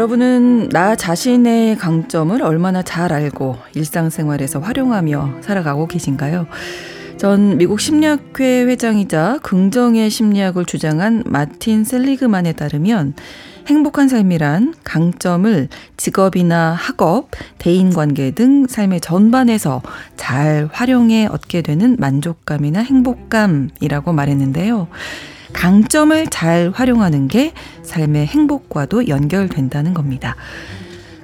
[0.00, 6.46] 여러분은 나 자신의 강점을 얼마나 잘 알고 일상생활에서 활용하며 살아가고 계신가요?
[7.18, 13.12] 전 미국 심리학회 회장이자 긍정의 심리학을 주장한 마틴 셀리그만에 따르면
[13.66, 17.28] 행복한 삶이란 강점을 직업이나 학업,
[17.58, 19.82] 대인관계 등 삶의 전반에서
[20.16, 24.88] 잘 활용해 얻게 되는 만족감이나 행복감이라고 말했는데요.
[25.52, 30.36] 강점을 잘 활용하는 게 삶의 행복과도 연결된다는 겁니다.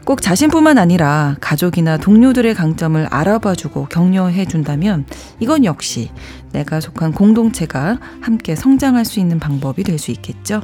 [0.04, 5.04] 꼭 자신뿐만 아니라 가족이나 동료들의 강점을 알아봐주고 격려해 준다면
[5.40, 6.10] 이건 역시
[6.52, 10.62] 내가 속한 공동체가 함께 성장할 수 있는 방법이 될 수 있겠죠.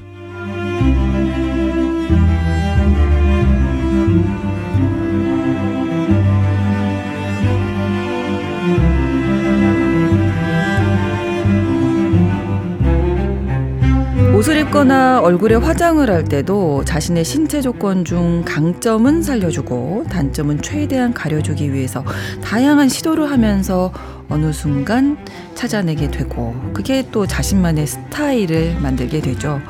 [14.43, 21.73] 옷을 입거나 얼굴에 화장을 할 때도 자신의 신체 조건 중 강점은 살려주고 단점은 최대한 가려주기
[21.73, 22.05] 위해서
[22.43, 23.93] 다양한 시도를 하면서
[24.29, 25.17] 어느 순간
[25.55, 29.61] 찾아내게 되고 그게 또 자신만의 스타일을 만들게 되죠.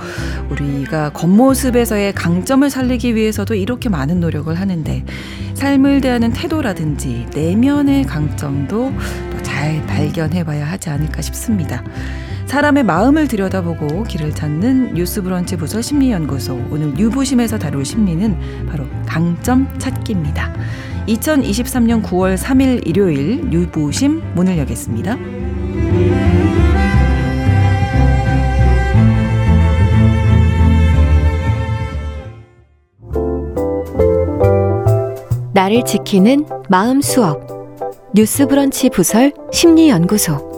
[0.48, 5.04] 우리가 겉모습에서의 강점을 살리기 위해서도 이렇게 많은 노력을 하는데
[5.52, 8.90] 삶을 대하는 태도라든지 내면의 강점도
[9.42, 11.84] 잘 발견해 봐야 하지 않을까 싶습니다.
[12.52, 20.52] 사람의 마음을 들여다보고 길을 찾는 뉴스브런치 부설 심리연구소 오늘 유부심에서 다룰 심리는 바로 강점 찾기입니다.
[21.08, 25.16] 2023년 9월 3일 일요일 유부심 문을 여겠습니다.
[35.54, 37.46] 나를 지키는 마음 수업
[38.14, 40.52] 뉴스브런치 부설 심리연구소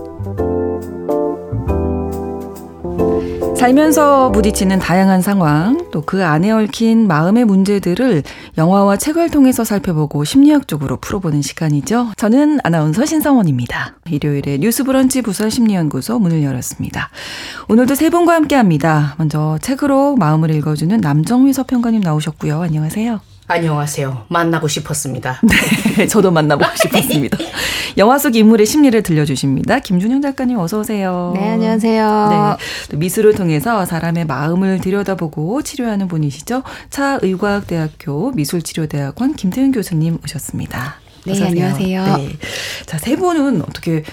[3.64, 8.22] 살면서 부딪히는 다양한 상황, 또 그 안에 얽힌 마음의 문제들을
[8.58, 12.12] 영화와 책을 통해서 살펴보고 심리학적으로 풀어보는 시간이죠.
[12.18, 13.94] 저는 아나운서 신성원입니다.
[14.10, 17.08] 일요일에 뉴스 브런치 부설 심리연구소 문을 열었습니다.
[17.70, 19.14] 오늘도 세 분과 함께 합니다.
[19.16, 22.60] 먼저 책으로 마음을 읽어주는 남정미 서평가님 나오셨고요.
[22.60, 23.33] 안녕하세요.
[23.46, 24.26] 안녕하세요.
[24.28, 25.38] 만나고 싶었습니다.
[25.98, 27.36] 네, 저도 만나보고 싶었습니다.
[27.98, 29.80] 영화 속 인물의 심리를 들려주십니다.
[29.80, 31.32] 김준영 작가님 어서 오세요.
[31.36, 32.56] 네, 안녕하세요.
[32.90, 36.62] 네, 미술을 통해서 사람의 마음을 들여다보고 치료하는 분이시죠.
[36.88, 40.94] 차의과학대학교 미술치료대학원 김태윤 교수님 오셨습니다.
[41.26, 42.16] 네, 안녕하세요.
[42.16, 42.30] 네.
[42.86, 44.04] 자, 세 분은 어떻게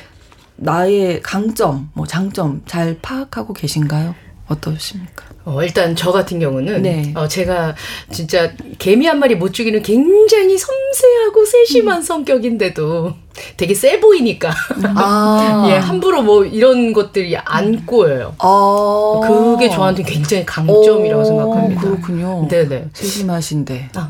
[0.57, 4.13] 나의 강점, 뭐 장점 잘 파악하고 계신가요?
[4.51, 5.25] 어떠십니까?
[5.43, 7.13] 어, 일단 저 같은 경우는 네.
[7.15, 7.75] 어, 제가
[8.11, 12.01] 진짜 개미 한 마리 못 죽이는 굉장히 섬세하고 세심한 음.
[12.01, 13.15] 성격인데도
[13.57, 14.51] 되게 세 보이니까
[14.95, 15.65] 아.
[15.69, 18.35] 예 함부로 뭐 이런 것들이 안 꼬여요.
[18.39, 19.19] 아.
[19.25, 21.81] 그게 저한테 굉장히 강점이라고 오, 생각합니다.
[21.81, 22.47] 그렇군요.
[22.49, 24.09] 네네 세심하신데 아,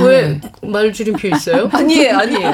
[0.00, 1.68] 왜말 줄임표 있어요?
[1.72, 2.52] 아니에요, 아니에요.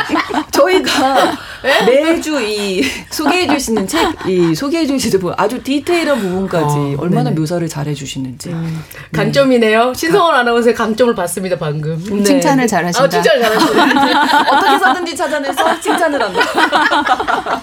[0.50, 1.84] 저희가 네?
[1.84, 7.40] 매주 이 소개해 주시는 책, 이 소개해 주시는 부분 아주 디테일한 부분까지 어, 얼마나 네네.
[7.40, 8.82] 묘사를 잘해 주시는지 음.
[9.12, 9.94] 강점이네요.
[9.94, 12.02] 신성원 아나운서의 강점을 봤습니다 방금.
[12.04, 12.22] 네.
[12.22, 13.04] 칭찬을 잘하신다.
[13.04, 14.40] 아, 칭찬을 잘하신다.
[14.56, 17.62] 어떻게 서든지 찾아내서 칭찬 판단을 한다.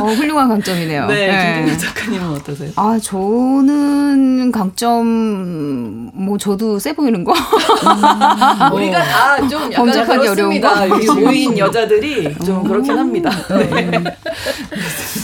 [0.00, 1.06] 어, 훌륭한 강점이네요.
[1.06, 1.76] 네, 네.
[1.76, 2.70] 작가님은 어떠세요?
[2.76, 7.32] 아, 저는 강점, 뭐, 저도 세 보이는 거.
[7.32, 11.14] 음, 우리가 다 좀 약간 검색하기 어려운 거.
[11.14, 12.64] 모인 여자들이 좀 음.
[12.64, 13.30] 그렇긴 합니다.
[13.48, 14.02] 네.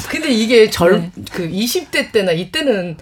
[0.08, 1.10] 근데 이게 절, 네.
[1.32, 2.96] 그 20대 때나 이때는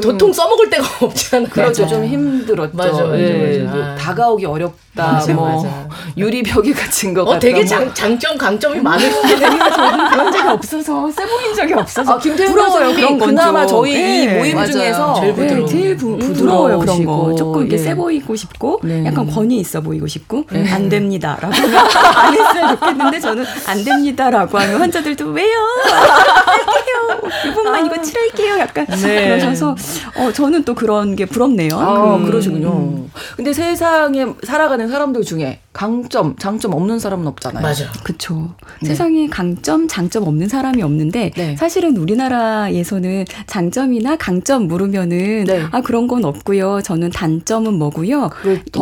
[0.00, 1.48] 도통 써먹을 데가 없잖아요.
[1.50, 1.86] 그렇죠.
[1.86, 2.76] 좀 힘들었죠.
[2.76, 3.62] 맞아, 맞아, 네.
[3.64, 3.94] 맞아.
[3.96, 4.76] 다가오기 어렵다.
[4.96, 5.88] 맞아, 뭐 맞아.
[6.16, 7.38] 유리 벽에 갇힌 것 어, 같다.
[7.40, 9.38] 되게 장, 장점 강점이 많으시네요.
[9.38, 12.94] 저는 그런 적이 없어서 세보인 적이 없어서 아, 부러워요.
[12.94, 14.22] 그런 건 그나마 저희 네.
[14.24, 14.70] 이 모임 맞아요.
[14.72, 15.66] 중에서 제일 부드러워.
[15.66, 17.34] 네, 제일 부, 부드러워요 그런 거.
[17.36, 17.82] 조금 이렇게 네.
[17.82, 19.04] 세 보이고 싶고 네.
[19.04, 20.66] 약간 권위 있어 보이고 싶고 네.
[20.72, 25.56] 안 됩니다라고 안 했으면 좋겠는데 저는 안 됩니다라고 하면 환자들도 왜요?
[26.46, 27.30] 할게요.
[27.50, 27.86] 이번만 아.
[27.86, 28.58] 이거 칠할게요.
[28.58, 29.28] 약간 네.
[29.28, 29.74] 그러셔서
[30.16, 31.70] 어 저는 또 그런 게 부럽네요.
[31.78, 32.24] 아, 음.
[32.24, 32.68] 그러시군요.
[32.72, 33.10] 음.
[33.36, 37.62] 근데 세상에 살아가는 사람들 중에 강점, 장점 없는 사람은 없잖아요.
[37.62, 37.84] 맞아.
[38.02, 38.54] 그쵸.
[38.80, 38.88] 네.
[38.88, 41.56] 세상에 강점, 장점 없는 사람이 없는데 네.
[41.56, 45.62] 사실은 우리나라에서는 장점이나 강점 물으면은 네.
[45.70, 46.80] 아 그런 건 없고요.
[46.82, 48.30] 저는 단점은 뭐고요.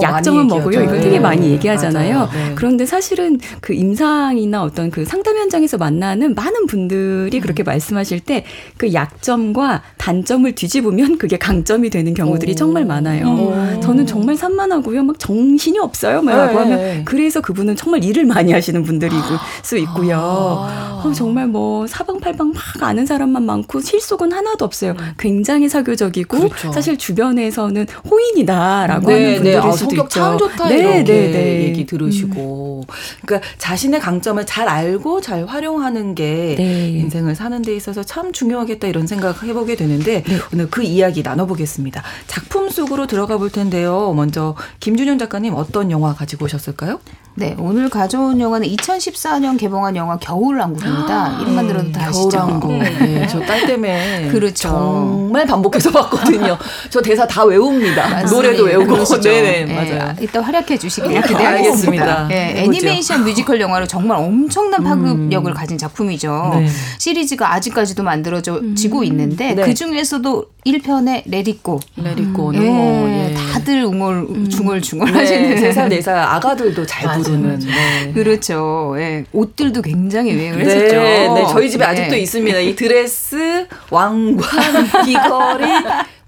[0.00, 0.82] 약점은 뭐고요.
[0.82, 1.52] 이걸 되게 많이 네.
[1.54, 2.28] 얘기하잖아요.
[2.32, 2.52] 네.
[2.54, 7.64] 그런데 사실은 그 임상이나 어떤 그 상담 현장에서 만나는 많은 분들이 그렇게 음.
[7.64, 8.44] 말씀하실 때
[8.76, 12.54] 그 약점과 단점을 뒤집어 뒤집으면 그게 강점이 되는 경우들이 오.
[12.54, 13.26] 정말 많아요.
[13.26, 13.80] 오.
[13.80, 15.02] 저는 정말 산만하고요.
[15.02, 16.22] 막 정신이 없어요.
[16.22, 16.58] 막라고 네.
[16.58, 19.14] 하면 그래서 그분은 정말 일을 많이 하시는 분들이
[19.62, 20.16] 수 있고요.
[20.16, 21.02] 아.
[21.04, 24.92] 어, 정말 뭐 사방팔방 막 아는 사람만 많고 실속은 하나도 없어요.
[24.98, 25.12] 음.
[25.18, 26.72] 굉장히 사교적이고 그렇죠.
[26.72, 29.34] 사실 주변에서는 호인이다라고 네, 하는 네.
[29.34, 29.66] 분들일 네.
[29.66, 30.08] 아, 수도 성격 있죠.
[30.08, 31.62] 참 좋다 네, 이렇게 네, 네.
[31.64, 32.94] 얘기 들으시고 음.
[33.26, 36.88] 그러니까 자신의 강점을 잘 알고 잘 활용하는 게 네.
[36.90, 40.38] 인생을 사는 데 있어서 참 중요하겠다 이런 생각 해보게 되는데 네.
[40.52, 42.02] 오늘 그 이야기 나눠보겠습니다.
[42.26, 44.12] 작품 속으로 들어가 볼 텐데요.
[44.12, 46.98] 먼저 김준현 작가님 어떤 영화 가지고 오셨을까요?
[47.36, 51.14] 네, 오늘 가져온 영화는 2014년 개봉한 영화 겨울왕국입니다.
[51.14, 52.28] 아, 이름만 들어도 다 아시죠?
[52.28, 52.72] 겨울왕국.
[52.78, 54.68] 네, 네 저딸 때문에 그렇죠.
[54.68, 56.56] 정말 반복해서 봤거든요.
[56.90, 58.08] 저 대사 다 외웁니다.
[58.08, 58.30] 맞습니다.
[58.30, 59.04] 노래도 외우고.
[59.20, 60.14] 네네, 네, 맞아요.
[60.20, 62.28] 이따 활약해 주시길 기대하겠습니다.
[62.28, 65.54] 네, 애니메이션 뮤지컬 영화로 정말 엄청난 파급력을 음.
[65.54, 66.52] 가진 작품이죠.
[66.54, 66.68] 네.
[66.98, 69.04] 시리즈가 아직까지도 만들어지고 음.
[69.04, 69.64] 있는데 네.
[69.64, 71.78] 그 중에서도 1편의 레디꼬.
[71.96, 73.34] 레디꼬는 예, 뭐, 예.
[73.52, 74.48] 다들 웅얼 음.
[74.48, 77.52] 중얼중얼 네, 하시는 3살 4살 아가들도 잘 맞아, 부르는.
[77.52, 77.66] 맞아.
[77.66, 78.12] 네.
[78.12, 78.94] 그렇죠.
[78.96, 79.24] 예.
[79.32, 81.34] 옷들도 굉장히 유행을 네, 했었죠.
[81.34, 82.58] 네, 저희 집에 아직도 있습니다.
[82.60, 84.48] 이 드레스, 왕관,
[85.04, 85.64] 귀걸이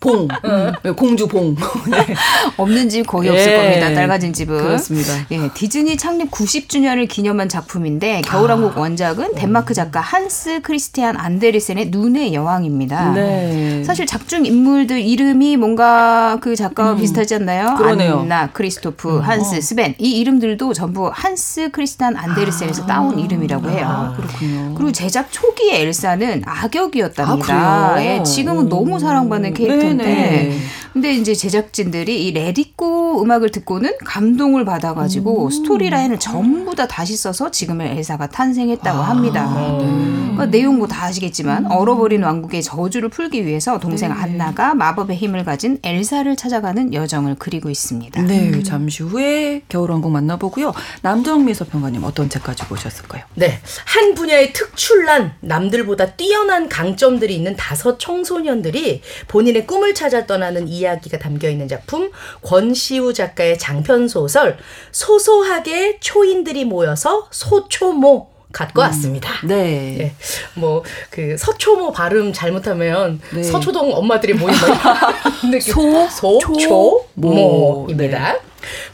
[0.00, 0.72] 봉, 음.
[0.94, 1.56] 공주 봉.
[1.90, 2.14] 네.
[2.56, 3.56] 없는 집 거의 없을 예.
[3.56, 3.94] 겁니다.
[3.94, 4.58] 딸 가진 집은.
[4.58, 5.12] 그렇습니다.
[5.30, 8.80] 예, 디즈니 창립 90주년을 기념한 작품인데 겨울왕국 아.
[8.80, 13.12] 원작은 덴마크 작가 한스 크리스티안 안데르센의 눈의 여왕입니다.
[13.12, 13.82] 네.
[13.84, 16.96] 사실 작중 인물들 이름이 뭔가 그 작가와 음.
[16.98, 17.74] 비슷하지 않나요?
[17.76, 18.20] 그러네요.
[18.20, 19.20] 안나, 크리스토프, 음.
[19.22, 19.60] 한스, 어.
[19.60, 22.86] 스벤 이 이름들도 전부 한스 크리스티안 안데르센에서 아.
[22.86, 23.86] 따온 이름이라고 해요.
[23.88, 24.74] 아, 그렇군요.
[24.74, 27.54] 그리고 제작 초기에 엘사는 악역이었답니다.
[27.54, 28.68] 아, 예, 지금은 오.
[28.68, 30.58] 너무 사랑받는 캐릭터인데 네.
[30.92, 32.72] 근데 이제 제작진들이 이 Let It
[33.16, 35.50] Go 음악을 듣고는 감동을 받아가지고 음.
[35.50, 39.08] 스토리라인을 전부 다 다시 써서 지금의 엘사가 탄생했다고 아.
[39.08, 39.46] 합니다.
[39.54, 39.78] 네.
[39.78, 41.70] 그러니까 내용 뭐다 아시겠지만 음.
[41.70, 44.20] 얼어버린 왕국의 저주를 풀기 위해서 동생 네.
[44.20, 48.20] 안나가 마법의 힘을 가진 엘사를 찾아가는 여정을 그리고 있습니다.
[48.22, 48.62] 네, 음.
[48.62, 50.74] 잠시 후에 겨울왕국 만나보고요.
[51.00, 53.22] 남정미 서평가님 어떤 책 가지고 오셨을까요?
[53.34, 61.06] 네, 한 분야의 특출난 남들보다 뛰어난 강점들이 있는 다섯 청소년들이 본인의 꿈을 찾아 떠나는 이야기
[61.06, 62.10] 이야기가 담겨 있는 작품
[62.42, 64.56] 권시우 작가의 장편 소설
[64.92, 69.30] 소소하게 초인들이 모여서 소초모 갖고 음, 왔습니다.
[69.44, 69.96] 네.
[69.98, 70.14] 네.
[70.54, 73.42] 뭐, 그, 서초모 발음 잘못하면 네.
[73.42, 74.66] 서초동 엄마들이 모인 거.
[75.60, 78.32] 소, 소 초 모 입니다.
[78.32, 78.38] 네.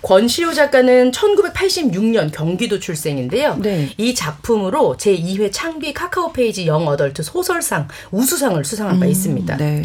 [0.02, 3.56] 권시우 작가는 1986년 경기도 출생인데요.
[3.56, 3.90] 네.
[3.96, 9.56] 이 작품으로 제2회 창비 카카오 페이지 young adult 소설상 우수상을 수상한 바 음, 있습니다.
[9.56, 9.82] 네.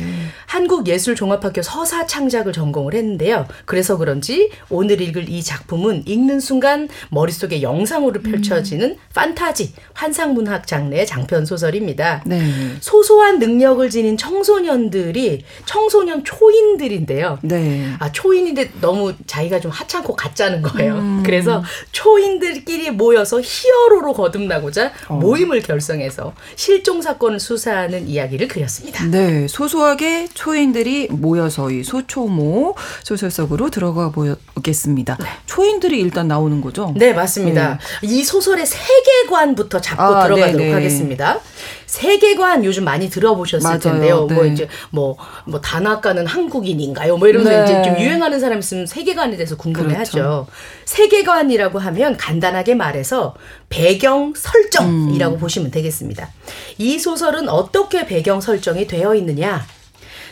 [0.48, 3.48] 한국예술종합학교 서사 창작을 전공을 했는데요.
[3.66, 8.98] 그래서 그런지 오늘 읽을 이 작품은 읽는 순간 머릿속에 영상으로 펼쳐지는 음.
[9.14, 12.24] 판타지, 환상문학 장르의 장편 소설입니다.
[12.26, 12.42] 네.
[12.80, 17.40] 소소한 능력을 지닌 청소년들이 청소년 초인들인데요.
[17.42, 17.94] 네.
[18.00, 20.96] 아, 초인인데 너무 자기가 좀 하찮고 가짜는 거예요.
[20.96, 21.24] 음.
[21.24, 25.16] 그래서 초인들끼리 모여서 히어로로 거듭나고자 어.
[25.16, 29.06] 모임을 결성해서 실종 사건을 수사하는 이야기를 그렸습니다.
[29.06, 35.18] 네, 소소하게 초인들이 모여서 이 소초모 소설 속으로 들어가 보겠습니다.
[35.20, 35.26] 네.
[35.46, 36.94] 초인들이 일단 나오는 거죠?
[36.96, 37.80] 네, 맞습니다.
[38.02, 38.08] 네.
[38.08, 40.74] 이 소설의 세계관부터 잡고 아, 들어가도록 네네.
[40.74, 41.40] 하겠습니다.
[41.88, 43.80] 세계관 요즘 많이 들어보셨을 맞아요.
[43.80, 44.18] 텐데요.
[44.18, 44.36] 뭐 네.
[44.36, 47.18] 뭐 이제 뭐, 뭐 단아까는 한국인인가요?
[47.18, 47.64] 뭐 이러면서 네.
[47.64, 50.12] 이제 좀 유행하는 사람 있으면 세계관에 대해서 궁금해하죠.
[50.12, 50.48] 그렇죠.
[50.86, 53.36] 세계관이라고 하면 간단하게 말해서
[53.70, 55.40] 배경 설정이라고 음.
[55.40, 56.30] 보시면 되겠습니다.
[56.78, 59.66] 이 소설은 어떻게 배경 설정이 되어 있느냐?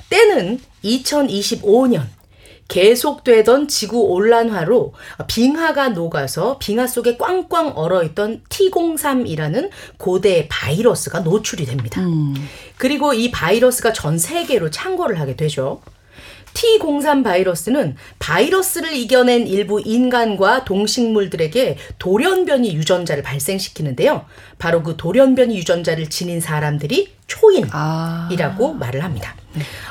[0.09, 2.14] 때는 2025년
[2.67, 4.93] 계속되던 지구 온난화로
[5.27, 12.01] 빙하가 녹아서 빙하 속에 꽝꽝 얼어있던 T03이라는 고대 바이러스가 노출이 됩니다.
[12.01, 12.33] 음.
[12.77, 15.81] 그리고 이 바이러스가 전 세계로 창궐을 하게 되죠.
[16.55, 24.25] T03 바이러스는 바이러스를 이겨낸 일부 인간과 동식물들에게 돌연변이 유전자를 발생시키는데요.
[24.57, 28.75] 바로 그 돌연변이 유전자를 지닌 사람들이 초인이라고 아.
[28.79, 29.35] 말을 합니다.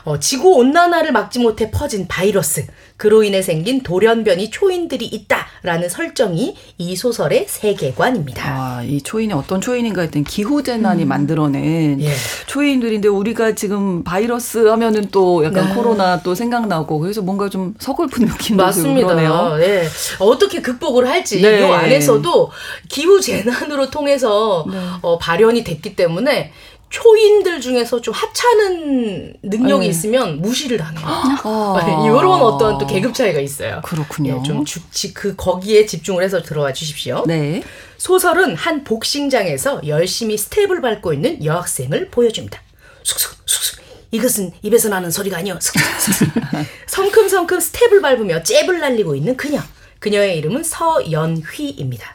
[0.05, 6.97] 어, 지구 온난화를 막지 못해 퍼진 바이러스, 그로 인해 생긴 돌연변이 초인들이 있다라는 설정이 이
[6.97, 8.45] 소설의 세계관입니다.
[8.47, 11.09] 아, 이 초인이 어떤 초인인가 했더니 기후 재난이 음.
[11.09, 12.13] 만들어낸 예.
[12.47, 15.75] 초인들인데 우리가 지금 바이러스 하면은 또 약간 네.
[15.75, 19.09] 코로나 또 생각나고 그래서 뭔가 좀 서글픈 느낌도 맞습니다.
[19.09, 19.57] 그러네요.
[19.57, 19.89] 네.
[20.21, 21.61] 어떻게 극복을 할지 네.
[21.61, 22.51] 이 안에서도
[22.89, 24.79] 기후 재난으로 통해서 네.
[25.03, 26.53] 어, 발현이 됐기 때문에
[26.95, 29.91] 초인들 중에서 좀 하찮은 능력이 네.
[29.91, 31.05] 있으면 무시를 당해요.
[31.05, 32.05] 아.
[32.07, 33.81] 이런 어떤 또 계급 차이가 있어요.
[33.85, 34.37] 그렇군요.
[34.37, 34.81] 네, 좀 주,
[35.13, 37.25] 그 거기에 집중을 해서 들어와 주십시오.
[37.27, 37.65] 네.
[37.97, 42.63] 소설은 한 복싱장에서 열심히 스텝을 밟고 있는 여학생을 보여줍니다.
[43.03, 43.81] 쑥쑥 쑥쑥
[44.13, 45.59] 이것은 입에서 나는 소리가 아니오.
[46.87, 49.61] 성큼성큼 스텝을 밟으며 잽을 날리고 있는 그녀.
[49.99, 52.14] 그녀의 이름은 서연휘입니다.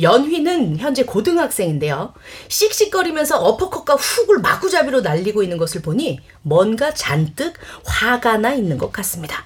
[0.00, 2.14] 연휘는 현재 고등학생인데요.
[2.48, 9.44] 씩씩거리면서 어퍼컷과 훅을 마구잡이로 날리고 있는 것을 보니 뭔가 잔뜩 화가 나 있는 것 같습니다.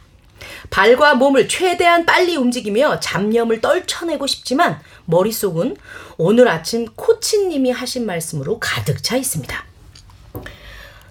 [0.70, 5.76] 발과 몸을 최대한 빨리 움직이며 잡념을 떨쳐내고 싶지만 머릿속은
[6.16, 9.64] 오늘 아침 코치님이 하신 말씀으로 가득 차 있습니다.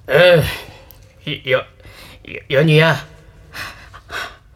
[0.09, 0.41] 에,
[1.51, 1.63] 여,
[2.49, 3.10] 연희야.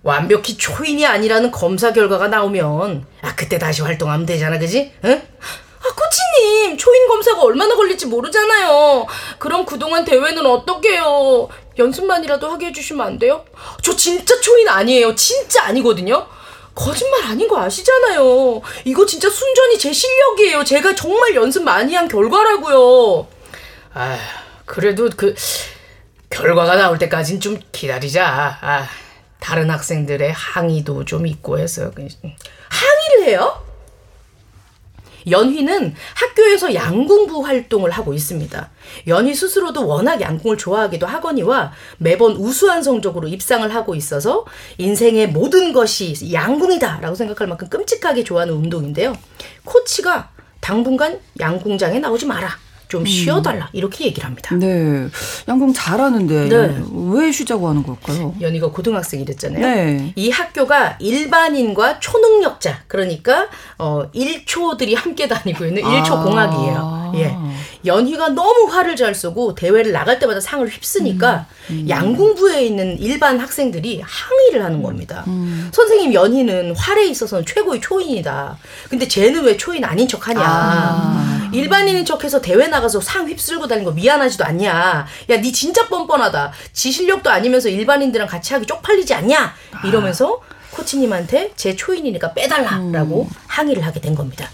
[0.06, 4.94] 완벽히 초인이 아니라는 검사 결과가 나오면 아 그때 다시 활동하면 되잖아 그지?
[5.04, 5.22] 응?
[5.42, 9.08] 아 코치님 초인 검사가 얼마나 걸릴지 모르잖아요
[9.40, 13.44] 그럼 그동안 대회는 어떻게요 연습만이라도 하게 해주시면 안 돼요?
[13.82, 16.28] 저 진짜 초인 아니에요 진짜 아니거든요
[16.76, 23.26] 거짓말 아닌 거 아시잖아요 이거 진짜 순전히 제 실력이에요 제가 정말 연습 많이 한 결과라고요
[23.96, 24.20] 아
[24.66, 25.34] 그래도 그
[26.30, 28.88] 결과가 나올 때까진 좀 기다리자 아.
[29.46, 33.64] 다른 학생들의 항의도 좀 있고 해서 항의를 해요?
[35.30, 38.72] 연희는 학교에서 양궁부 활동을 하고 있습니다.
[39.06, 44.46] 연희 스스로도 워낙 양궁을 좋아하기도 하거니와 매번 우수한 성적으로 입상을 하고 있어서
[44.80, 49.16] 인생의 모든 것이 양궁이다라고 생각할 만큼 끔찍하게 좋아하는 운동인데요.
[49.64, 52.65] 코치가 당분간 양궁장에 나오지 마라.
[52.88, 53.06] 좀 음.
[53.06, 54.56] 쉬어달라 이렇게 얘기를 합니다.
[54.56, 55.08] 네,
[55.48, 56.82] 양궁 잘하는데 네.
[56.92, 58.36] 왜 쉬자고 하는 걸까요?
[58.40, 59.60] 연희가 고등학생이랬잖아요.
[59.60, 60.14] 네.
[60.16, 66.24] 이 학교가 일반인과 초능력자 그러니까 어 1초들이 함께 다니고 있는 1초 아.
[66.24, 67.14] 공학이에요.
[67.16, 67.36] 예.
[67.86, 71.76] 연희가 너무 화를 잘 쏘고 대회를 나갈 때마다 상을 휩쓰니까 음.
[71.84, 71.90] 음.
[71.90, 75.24] 양궁부에 있는 일반 학생들이 항의를 하는 겁니다.
[75.28, 75.70] 음.
[75.72, 78.58] 선생님 연희는 활에 있어서는 최고의 초인이다.
[78.90, 80.42] 근데 쟤는 왜 초인 아닌 척하냐?
[80.44, 81.50] 아.
[81.54, 85.06] 일반인인 척해서 대회 나 가서 상 휩쓸고 다니는 거 미안하지도 않냐?
[85.30, 86.52] 야, 니 진짜 뻔뻔하다.
[86.74, 89.54] 지 실력도 아니면서 일반인들이랑 같이 하기 쪽팔리지 않냐?
[89.86, 90.42] 이러면서
[90.72, 93.30] 코치님한테 제 초인이니까 빼달라라고 음.
[93.48, 94.50] 항의를 하게 된 겁니다.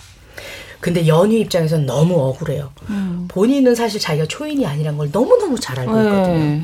[0.80, 2.72] 근데 연희 입장에서는 너무 억울해요.
[2.90, 3.26] 음.
[3.28, 6.04] 본인은 사실 자기가 초인이 아니란 걸 너무너무 잘 알고 네.
[6.04, 6.38] 있거든요.
[6.38, 6.64] 네.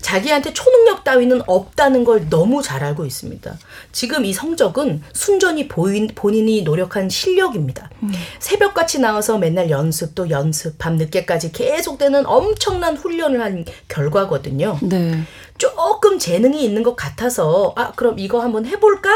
[0.00, 3.56] 자기한테 초능력 따위는 없다는 걸 너무 잘 알고 있습니다.
[3.92, 7.90] 지금 이 성적은 순전히 보인, 본인이 노력한 실력입니다.
[8.02, 8.12] 음.
[8.38, 14.78] 새벽같이 나와서 맨날 연습 또 연습, 밤 늦게까지 계속되는 엄청난 훈련을 한 결과거든요.
[14.82, 15.22] 네.
[15.58, 19.10] 조금 재능이 있는 것 같아서 아 그럼 이거 한번 해볼까?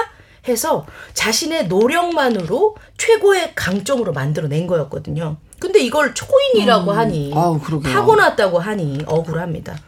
[0.49, 5.37] 해서 자신의 노력만으로 최고의 강점으로 만들어낸 거였거든요.
[5.59, 6.97] 근데 이걸 초인이라고 음.
[6.97, 9.79] 하니 아우, 타고났다고 하니 억울합니다.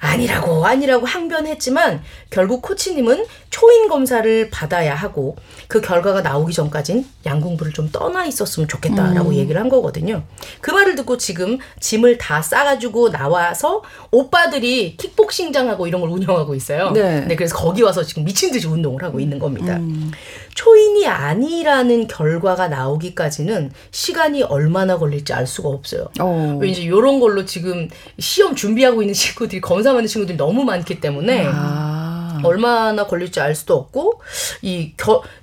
[0.00, 5.36] 아니라고 아니라고 항변했지만 결국 코치님은 초인 검사를 받아야 하고
[5.66, 9.34] 그 결과가 나오기 전까진 양궁부를 좀 떠나 있었으면 좋겠다라고 음.
[9.34, 10.22] 얘기를 한 거거든요.
[10.60, 16.90] 그 말을 듣고 지금 짐을 다 싸가지고 나와서 오빠들이 킥복싱장하고 이런 걸 운영하고 있어요.
[16.92, 17.20] 네.
[17.22, 19.76] 네 그래서 거기 와서 지금 미친 듯이 운동을 하고 있는 겁니다.
[19.76, 20.10] 음.
[20.54, 26.08] 초인 이 아니라는 결과가 나오기까지는 시간이 얼마나 걸릴지 알 수가 없어요.
[26.20, 26.58] 어.
[26.60, 27.88] 왠지 이런 걸로 지금
[28.18, 32.40] 시험 준비하고 있는 친구들이 검사하는 친구들이 너무 많기 때문에 아.
[32.44, 34.20] 얼마나 걸릴지 알 수도 없고
[34.62, 34.92] 이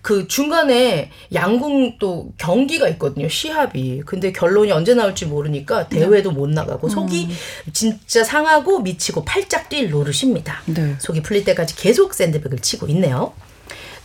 [0.01, 6.89] 그 중간에 양궁 또 경기가 있거든요 시합이 근데 결론이 언제 나올지 모르니까 대회도 못 나가고
[6.89, 7.71] 속이 음.
[7.73, 10.61] 진짜 상하고 미치고 팔짝 뛸 노릇입니다.
[10.67, 10.95] 네.
[10.99, 13.33] 속이 풀릴 때까지 계속 샌드백을 치고 있네요.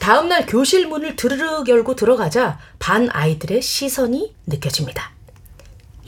[0.00, 5.12] 다음날 교실 문을 드르륵 열고 들어가자 반 아이들의 시선이 느껴집니다.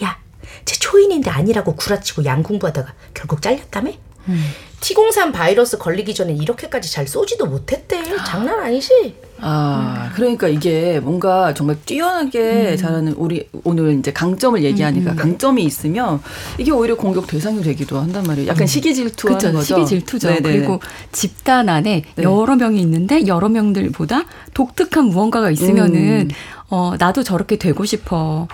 [0.02, 0.18] 야,
[0.64, 3.92] 제 초인인데 아니라고 구라치고 양궁부하다가 결국 잘렸다며?
[4.28, 4.50] 음.
[4.80, 8.02] T03 바이러스 걸리기 전에 이렇게까지 잘 쏘지도 못했대.
[8.26, 9.14] 장난 아니지?
[9.44, 12.76] 아, 그러니까 이게 뭔가 정말 뛰어나게 음.
[12.76, 15.16] 잘하는 우리 오늘 이제 강점을 얘기하니까 음.
[15.16, 16.20] 강점이 있으면
[16.58, 18.48] 이게 오히려 공격 대상이 되기도 한단 말이에요.
[18.48, 18.66] 약간 음.
[18.66, 19.64] 시기 질투하는 그쵸, 거죠.
[19.64, 20.28] 시기 질투죠.
[20.28, 20.80] 네네 그리고
[21.10, 22.22] 집단 안에 네.
[22.22, 26.28] 여러 명이 있는데 여러 명들보다 독특한 무언가가 있으면은 음.
[26.68, 28.46] 어 나도 저렇게 되고 싶어.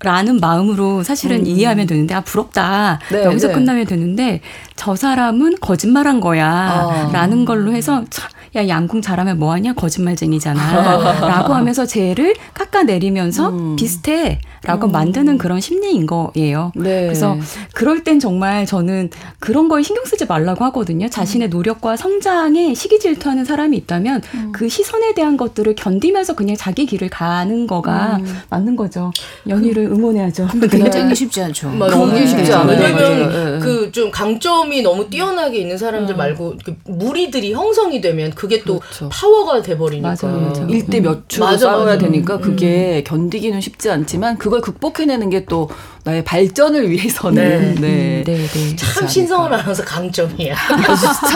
[0.00, 1.46] 라는 마음으로 사실은 음.
[1.46, 3.54] 이해하면 되는데 아 부럽다 네, 여기서 네.
[3.54, 4.42] 끝나면 되는데
[4.76, 7.44] 저 사람은 거짓말한 거야라는 어.
[7.44, 13.76] 걸로 해서 참, 야 양궁 잘하면 뭐하냐 거짓말쟁이잖아 라고 하면서 쟤를 깎아내리면서 음.
[13.76, 14.92] 비슷해 라고 음.
[14.92, 16.72] 만드는 그런 심리인 거예요.
[16.74, 17.02] 네.
[17.02, 17.36] 그래서
[17.74, 21.08] 그럴 땐 정말 저는 그런 거에 신경 쓰지 말라고 하거든요.
[21.08, 21.50] 자신의 음.
[21.50, 24.52] 노력과 성장에 시기 질투하는 사람이 있다면 음.
[24.52, 28.40] 그 시선에 대한 것들을 견디면서 그냥 자기 길을 가는 거가 음.
[28.50, 29.12] 맞는 거죠.
[29.48, 30.48] 연희를 응원해야죠.
[30.70, 31.70] 굉장히 쉽지 않죠.
[31.70, 32.78] 너무 쉽지 않아요.
[32.78, 36.16] 왜냐면 그 좀 강점 이 감점이 너무 뛰어나게 있는 사람들 음.
[36.16, 39.08] 말고 그 무리들이 형성이 되면 그게 또 그렇죠.
[39.10, 40.16] 파워가 돼버리니까.
[40.20, 40.40] 맞아요.
[40.40, 40.62] 맞아.
[40.66, 43.04] 1대 몇 주로 싸워야 되니까 그게 음.
[43.04, 45.68] 견디기는 쉽지 않지만 그걸 극복해내는 게 또
[46.02, 48.76] 나의 발전을 위해서는 네, 네, 네, 네.
[48.76, 50.54] 참 신성을 알아서 강점이야.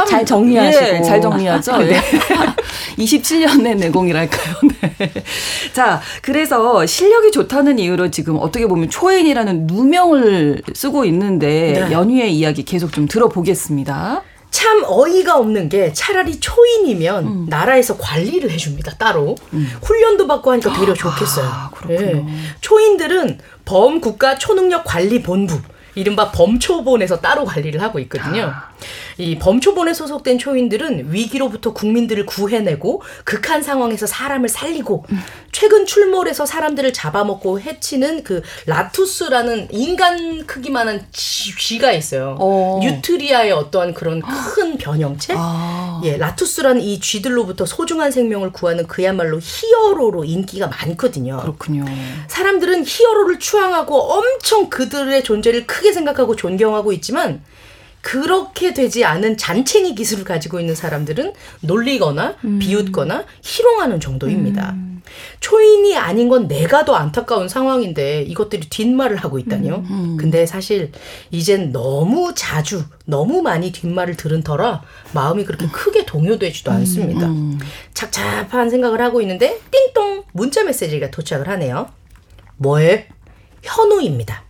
[0.08, 1.76] 잘 정리하시고 예, 잘 정리하죠.
[1.78, 2.00] 네.
[2.98, 4.54] 27년의 내공이랄까요.
[4.98, 5.12] 네.
[5.72, 11.92] 자, 그래서 실력이 좋다는 이유로 지금 어떻게 보면 초인이라는 누명을 쓰고 있는데 네.
[11.92, 14.22] 연희의 이야기 계속 좀 들 어보겠습니다.
[14.50, 17.46] 참 어이가 없는 게 차라리 초인이면 음.
[17.48, 19.70] 나라에서 관리를 해줍니다 따로 음.
[19.82, 21.46] 훈련도 받고 하니까 되려 좋겠어요.
[21.46, 22.24] 아, 네.
[22.60, 25.60] 초인들은 범국가 초능력 관리 본부
[25.94, 28.52] 이른바 범초본에서 따로 관리를 하고 있거든요.
[28.54, 28.70] 아.
[29.20, 35.20] 이 범초본에 소속된 초인들은 위기로부터 국민들을 구해내고 극한 상황에서 사람을 살리고 음.
[35.52, 42.36] 최근 출몰해서 사람들을 잡아먹고 해치는 그 라투스라는 인간 크기만한 쥐, 가 있어요.
[42.38, 42.78] 어.
[42.82, 45.34] 뉴트리아의 어떠한 그런 큰 변형체?
[45.36, 46.00] 아.
[46.04, 51.38] 예, 라투스라는 이 쥐들로부터 소중한 생명을 구하는 그야말로 히어로로 인기가 많거든요.
[51.38, 51.84] 그렇군요.
[52.28, 57.42] 사람들은 히어로를 추앙하고 엄청 그들의 존재를 크게 생각하고 존경하고 있지만
[58.00, 62.58] 그렇게 되지 않은 잔챙이 기술을 가지고 있는 사람들은 놀리거나 음.
[62.58, 64.70] 비웃거나 희롱하는 정도입니다.
[64.70, 65.02] 음.
[65.40, 69.76] 초인이 아닌 건 내가 더 안타까운 상황인데 이것들이 뒷말을 하고 있다니요.
[69.76, 69.86] 음.
[69.90, 70.16] 음.
[70.16, 70.92] 근데 사실
[71.30, 75.70] 이젠 너무 자주 너무 많이 뒷말을 들은 터라 마음이 그렇게 음.
[75.72, 77.26] 크게 동요되지도 않습니다.
[77.26, 77.58] 음.
[77.92, 81.88] 착잡한 생각을 하고 있는데 띵동 문자 메시지가 도착을 하네요.
[82.56, 83.08] 뭐해?
[83.62, 84.44] 현우입니다.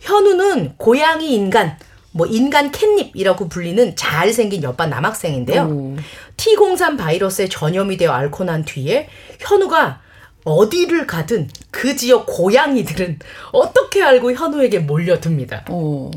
[0.00, 1.76] 현우는 고양이 인간
[2.12, 5.62] 뭐 인간 캣닙이라고 불리는 잘생긴 옆반 남학생인데요.
[5.62, 5.96] 오.
[6.36, 9.08] T03 바이러스에 전염이 되어 앓고 난 뒤에
[9.40, 10.00] 현우가
[10.44, 13.18] 어디를 가든 그 지역 고양이들은
[13.52, 15.66] 어떻게 알고 현우에게 몰려듭니다.
[15.70, 16.10] 오.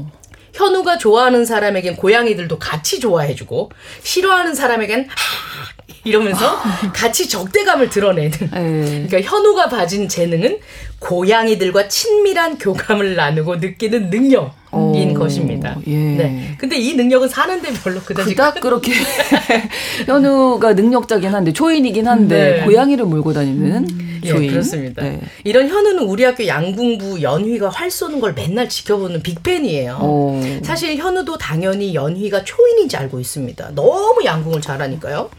[0.54, 3.72] 현우가 좋아하는 사람에겐 고양이들도 같이 좋아해주고
[4.04, 5.16] 싫어하는 사람에겐 하
[6.04, 6.58] 이러면서
[6.94, 8.32] 같이 적대감을 드러내는.
[8.32, 9.08] 네.
[9.08, 10.60] 그러니까 현우가 가진 재능은
[11.00, 14.61] 고양이들과 친밀한 교감을 나누고 느끼는 능력.
[14.96, 15.78] 인 것입니다.
[15.88, 15.96] 예.
[15.96, 16.56] 네.
[16.58, 18.94] 근데 이 능력은 사는데 별로 그다지 그닥 그렇게
[20.08, 22.66] 현우가 능력자긴 한데 초인이긴 한데 네.
[22.66, 24.22] 고양이를 몰고 다니는 음.
[24.26, 24.44] 초인.
[24.44, 25.02] 예, 그렇습니다.
[25.02, 25.20] 네.
[25.44, 30.00] 이런 현우는 우리 학교 양궁부 연휘가 활 쏘는 걸 맨날 지켜보는 빅팬이에요.
[30.02, 30.40] 오.
[30.64, 33.72] 사실 현우도 당연히 연휘가 초인인지 알고 있습니다.
[33.76, 35.30] 너무 양궁을 잘하니까요.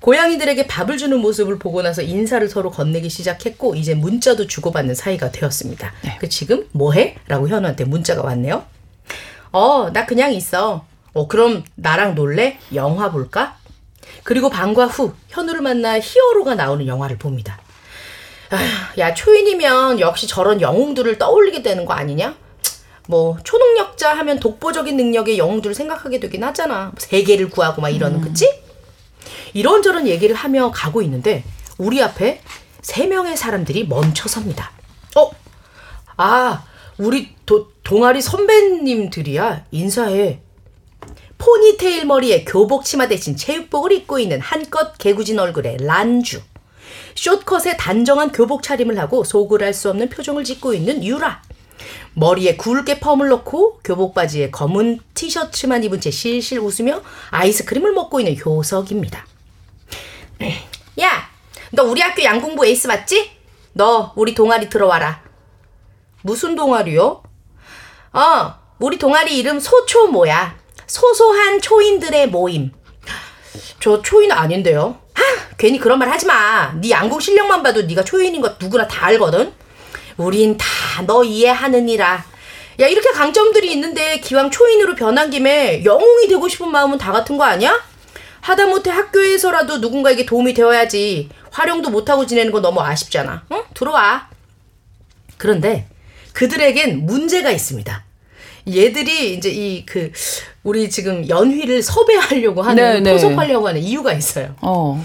[0.00, 5.92] 고양이들에게 밥을 주는 모습을 보고 나서 인사를 서로 건네기 시작했고 이제 문자도 주고받는 사이가 되었습니다.
[6.02, 6.16] 네.
[6.20, 7.16] 그 지금 뭐해?
[7.28, 8.64] 라고 현우한테 문자가 왔네요.
[9.52, 10.84] 어, 나 그냥 있어.
[11.12, 12.58] 어, 그럼 나랑 놀래?
[12.74, 13.56] 영화 볼까?
[14.22, 17.60] 그리고 방과 후 현우를 만나 히어로가 나오는 영화를 봅니다.
[18.50, 18.66] 아휴,
[18.98, 22.36] 야 초인이면 역시 저런 영웅들을 떠올리게 되는 거 아니냐?
[23.06, 26.92] 뭐 초능력자 하면 독보적인 능력의 영웅들을 생각하게 되긴 하잖아.
[26.96, 28.22] 세계를 구하고 막 이러는 음.
[28.22, 28.48] 그치?
[29.54, 31.44] 이런저런 얘기를 하며 가고 있는데
[31.78, 32.40] 우리 앞에
[32.82, 34.70] 세 명의 사람들이 멈춰섭니다.
[35.16, 35.30] 어?
[36.16, 36.64] 아,
[36.98, 39.66] 우리 도, 동아리 선배님들이야.
[39.70, 40.40] 인사해.
[41.38, 46.42] 포니테일 머리에 교복 치마 대신 체육복을 입고 있는 한껏 개구진 얼굴의 란주.
[47.14, 51.42] 숏컷에 단정한 교복 차림을 하고 속을 할수 없는 표정을 짓고 있는 유라.
[52.14, 58.36] 머리에 굵게 펌을 넣고 교복 바지에 검은 티셔츠만 입은 채 실실 웃으며 아이스크림을 먹고 있는
[58.44, 59.26] 효석입니다.
[61.00, 61.28] 야,
[61.70, 63.30] 너 우리 학교 양궁부 에이스 맞지?
[63.72, 65.22] 너 우리 동아리 들어와라.
[66.22, 67.22] 무슨 동아리요?
[68.12, 70.58] 어, 우리 동아리 이름 소초모야.
[70.86, 72.72] 소소한 초인들의 모임.
[73.78, 75.00] 저 초인 아닌데요.
[75.14, 75.22] 하,
[75.56, 76.72] 괜히 그런 말 하지 마.
[76.74, 79.52] 네 양궁 실력만 봐도 네가 초인인 거 누구나 다 알거든.
[80.16, 80.66] 우린 다
[81.06, 82.24] 너 이해하느니라.
[82.80, 87.44] 야 이렇게 강점들이 있는데 기왕 초인으로 변한 김에 영웅이 되고 싶은 마음은 다 같은 거
[87.44, 87.78] 아니야?
[88.40, 91.28] 하다못해 학교에서라도 누군가에게 도움이 되어야지.
[91.50, 93.42] 활용도 못하고 지내는 거 너무 아쉽잖아.
[93.52, 93.62] 응?
[93.74, 94.28] 들어와.
[95.36, 95.88] 그런데
[96.32, 98.04] 그들에겐 문제가 있습니다.
[98.68, 100.12] 얘들이 이제 이 그
[100.62, 104.54] 우리 지금 연휘를 섭외하려고 하는 네, 포섭하려고 하는 이유가 있어요.
[104.60, 105.02] 어.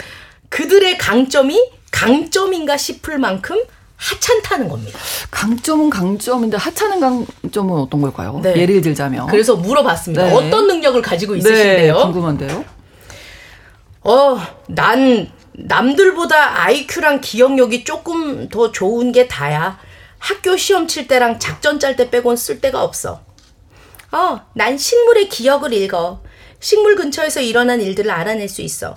[0.49, 3.57] 그들의 강점이 강점인가 싶을 만큼
[3.95, 4.99] 하찮다는 겁니다.
[5.31, 8.41] 강점은 강점인데 하찮은 강점은 어떤 걸까요?
[8.43, 8.57] 네.
[8.57, 9.27] 예를 들자면.
[9.27, 10.25] 그래서 물어봤습니다.
[10.25, 10.33] 네.
[10.33, 11.95] 어떤 능력을 가지고 있으신데요?
[11.97, 12.65] 네, 궁금한데요.
[14.05, 19.79] 어, 난 남들보다 IQ랑 기억력이 조금 더 좋은 게 다야.
[20.19, 23.21] 학교 시험 칠 때랑 작전 짤 때 빼곤 쓸 데가 없어.
[24.11, 26.21] 어, 난 식물의 기억을 읽어.
[26.59, 28.95] 식물 근처에서 일어난 일들을 알아낼 수 있어.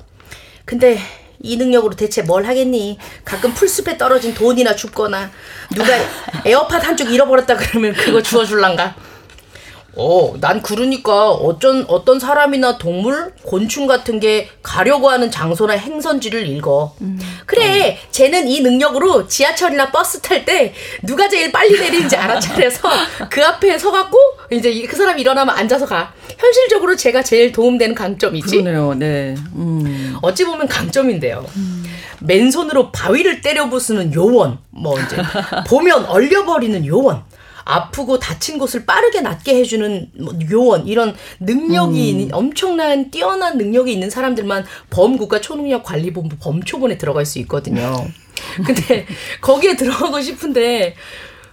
[0.67, 0.99] 근데
[1.41, 2.99] 이 능력으로 대체 뭘 하겠니?
[3.25, 5.31] 가끔 풀숲에 떨어진 돈이나 줍거나
[5.75, 5.89] 누가
[6.45, 8.95] 에어팟 한쪽 잃어버렸다 그러면 그거 주워줄란가?
[9.99, 16.95] 어, 난 그러니까 어쩐 어떤 사람이나 동물, 곤충 같은 게 가려고 하는 장소나 행선지를 읽어.
[17.01, 17.19] 음.
[17.47, 22.89] 그래, 쟤는 이 능력으로 지하철이나 버스 탈 때 누가 제일 빨리 내리는지 알아차려서
[23.29, 24.17] 그 앞에 서갖고
[24.53, 26.13] 이제 그 사람이 일어나면 앉아서 가.
[26.39, 28.63] 현실적으로 제가 제일 도움되는 강점이지.
[28.63, 29.35] 그러네요, 네.
[29.57, 30.17] 음.
[30.23, 31.45] 어찌 보면 강점인데요.
[31.57, 31.85] 음.
[32.21, 35.17] 맨손으로 바위를 때려 부수는 요원, 뭐 이제
[35.67, 37.25] 보면 얼려버리는 요원.
[37.69, 42.29] 아프고 다친 곳을 빠르게 낫게 해주는 뭐 요원 이런 능력이 음.
[42.33, 48.07] 엄청난 뛰어난 능력이 있는 사람들만 범국가 초능력 관리본부 범초본에 들어갈 수 있거든요.
[48.65, 49.07] 근데
[49.43, 50.97] 거기에 들어가고 싶은데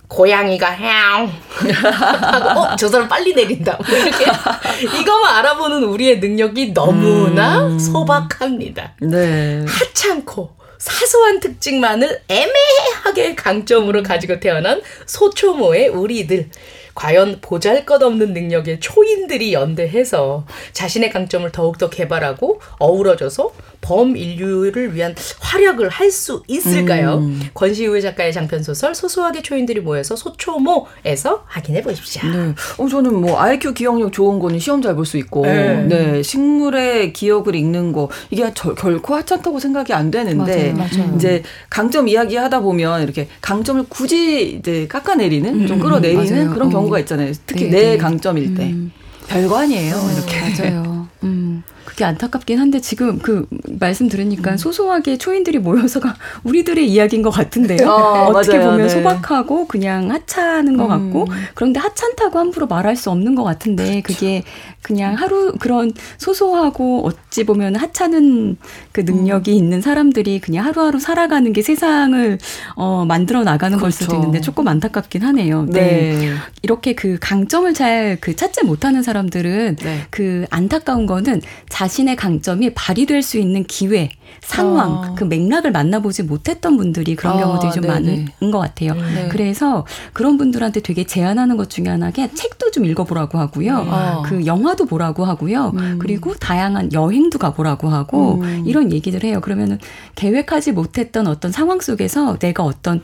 [0.07, 3.77] 고양이가 해양 어, 저 사람 빨리 내린다.
[3.85, 4.23] 뭐 이렇게
[5.01, 7.77] 이것만 알아보는 우리의 능력이 너무나 음.
[7.77, 8.93] 소박합니다.
[9.01, 9.65] 네.
[9.67, 16.49] 하찮고 사소한 특징만을 애매하게 강점으로 가지고 태어난 소초모의 우리들.
[16.95, 23.51] 과연 보잘 것 없는 능력의 초인들이 연대해서 자신의 강점을 더욱더 개발하고 어우러져서
[23.85, 27.15] 범인류를 위한 활약을 할 수 있을까요?
[27.17, 27.41] 음.
[27.53, 32.21] 권시우의 작가의 장편 소설 소소하게 초인들이 모여서 소초모에서 확인해 보십시오.
[32.29, 32.53] 네.
[32.77, 35.83] 어, 저는 뭐 IQ 기억력 좋은 거는 시험 잘 볼 수 있고, 네.
[35.83, 36.23] 네.
[36.23, 41.15] 식물의 기억을 읽는 거 이게 저, 결코 하찮다고 생각이 안 되는데 맞아요, 맞아요.
[41.15, 46.53] 이제 강점 이야기 하다 보면 이렇게 강점을 굳이 이제 깎아내리는 음, 좀 끌어내리는 맞아요.
[46.53, 46.99] 그런 경우가 어.
[46.99, 47.33] 있잖아요.
[47.45, 47.97] 특히 네, 내 네.
[47.97, 48.63] 강점일 때.
[48.63, 48.91] 음.
[49.27, 49.95] 별거 아니에요.
[49.95, 50.63] 어, 이렇게.
[50.63, 51.07] 맞아요.
[51.23, 51.63] 음.
[51.85, 53.45] 그게 안타깝긴 한데 지금 그
[53.79, 54.57] 말씀 들으니까 음.
[54.57, 57.87] 소소하게 초인들이 모여서가 우리들의 이야기인 것 같은데요.
[57.89, 58.89] 어, 떻게 보면 네.
[58.89, 60.89] 소박하고 그냥 하찮은 것 음.
[60.89, 64.43] 같고 그런데 하찮다고 함부로 말할 수 없는 것 같은데 그게
[64.81, 68.57] 그냥 하루 그런 소소하고 어찌 보면 하찮은
[68.91, 69.55] 그 능력이 음.
[69.55, 72.37] 있는 사람들이 그냥 하루하루 살아가는 게 세상을
[72.75, 73.81] 어 만들어 나가는 그렇죠.
[73.81, 74.21] 걸 수도 그렇죠.
[74.21, 75.65] 있는데 조금 안타깝긴 하네요.
[75.69, 76.17] 네.
[76.19, 76.33] 네.
[76.61, 80.01] 이렇게 그 강점을 잘 그 찾지 못하는 사람들은 네.
[80.09, 81.41] 그 안타까운 거는
[81.75, 84.09] 자신의 강점이 발휘될 수 있는 기회
[84.39, 85.15] 상황, 어.
[85.17, 87.93] 그 맥락을 만나보지 못했던 분들이 그런 어, 경우들이 좀 네네.
[88.39, 88.93] 많은 것 같아요.
[88.93, 89.27] 네.
[89.29, 93.83] 그래서 그런 분들한테 되게 제안하는 것 중에 하나가 책도 좀 읽어보라고 하고요.
[93.83, 93.89] 네.
[93.89, 94.23] 어.
[94.25, 95.73] 그 영화도 보라고 하고요.
[95.75, 95.99] 음.
[95.99, 98.63] 그리고 다양한 여행도 가보라고 하고 음.
[98.65, 99.41] 이런 얘기들 해요.
[99.41, 99.77] 그러면은
[100.15, 103.01] 계획하지 못했던 어떤 상황 속에서 내가 어떤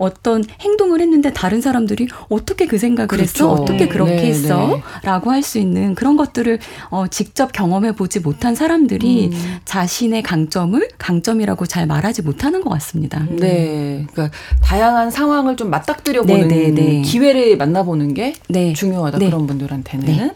[0.00, 3.22] 어떤 행동을 했는데 다른 사람들이 어떻게 그 생각을 그렇죠.
[3.22, 3.52] 했어?
[3.52, 4.66] 어떻게 그렇게 네, 했어?
[4.68, 4.82] 네.
[5.04, 6.58] 라고 할 수 있는 그런 것들을
[6.90, 9.56] 어, 직접 경험해 보지 못한 사람들이 음.
[9.64, 13.18] 자신의 강점을 강점이라고 잘 말하지 못하는 것 같습니다.
[13.30, 13.36] 음.
[13.36, 14.06] 네.
[14.12, 17.02] 그러니까 다양한 상황을 좀 맞닥뜨려 보는 네, 네, 네.
[17.02, 18.72] 기회를 만나보는 게 네.
[18.72, 19.18] 중요하다.
[19.18, 20.30] 그런 분들한테는.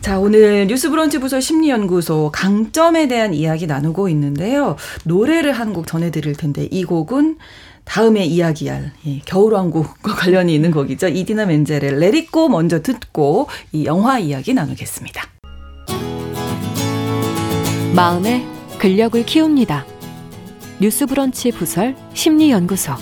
[0.00, 4.76] 자, 오늘 뉴스 브런치 부서 심리연구소 강점에 대한 이야기 나누고 있는데요.
[5.04, 7.36] 노래를 한 곡 전해드릴 텐데 이 곡은
[7.90, 11.08] 다음에 이야기할 예, 겨울왕국과 관련이 있는 곡이죠.
[11.08, 15.24] 이디나 멘젤의 레리꼬 먼저 듣고 이 영화 이야기 나누겠습니다.
[17.96, 18.46] 마음의
[18.78, 19.84] 근력을 키웁니다.
[20.80, 22.94] 뉴스브런치 부설 심리연구소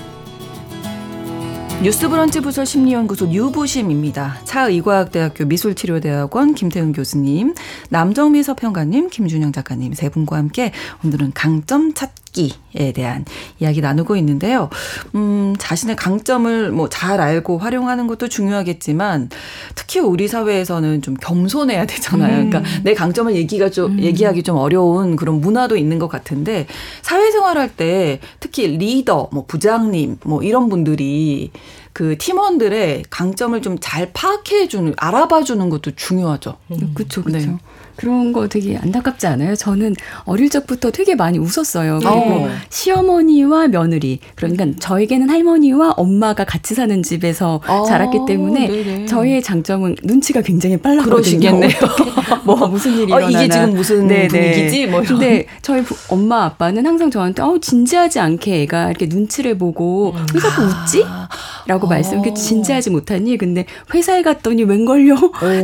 [1.83, 4.41] 뉴스브런치 부설 심리연구소 뉴부심입니다.
[4.45, 7.55] 차의과학대학교 미술치료대학원 김태훈 교수님,
[7.91, 10.73] 남정미 서평가님, 김준영 작가님 세 분과 함께
[11.05, 12.28] 오늘은 강점 찾기
[12.75, 13.25] 에 대한
[13.61, 14.69] 이야기 나누고 있는데요.
[15.15, 19.31] 음, 자신의 강점을 뭐 잘 알고 활용하는 것도 중요하겠지만
[19.75, 22.43] 특히 우리 사회에서는 좀 겸손해야 되잖아요.
[22.43, 22.51] 음.
[22.51, 24.01] 그러니까 내 강점을 얘기가 좀 음.
[24.01, 26.67] 얘기하기 좀 어려운 그런 문화도 있는 것 같은데
[27.03, 31.51] 사회생활할 때 특히 리더, 뭐 부장님, 뭐 이런 분들이
[31.93, 36.57] 그 팀원들의 강점을 좀 잘 파악해 주는 알아봐 주는 것도 중요하죠.
[36.95, 37.23] 그렇죠.
[37.23, 37.59] 그렇죠.
[37.99, 38.09] 네.
[38.09, 39.57] 그런 거 되게 안타깝지 않아요?
[39.57, 41.99] 저는 어릴 적부터 되게 많이 웃었어요.
[41.99, 42.51] 그리고 어.
[42.71, 49.07] 시어머니와 며느리, 그러니까 저에게는 할머니와 엄마가 같이 사는 집에서 아, 자랐기 때문에 네네.
[49.07, 51.17] 저희의 장점은 눈치가 굉장히 빨라거든요.
[51.17, 51.73] 그러시겠네요.
[52.45, 54.29] 뭐 무슨 일이 어, 이게 지금 무슨 네네.
[54.29, 54.87] 분위기지?
[54.87, 60.27] 뭐 근데 저희 엄마 아빠는 항상 저한테 어 진지하지 않게 애가 이렇게 눈치를 보고 음.
[60.35, 61.05] 왜 자꾸 웃지?
[61.67, 61.91] 라고 어.
[61.91, 63.37] 말씀, 그 진지하지 못하니?
[63.37, 65.17] 근데 회사에 갔더니 웬걸요?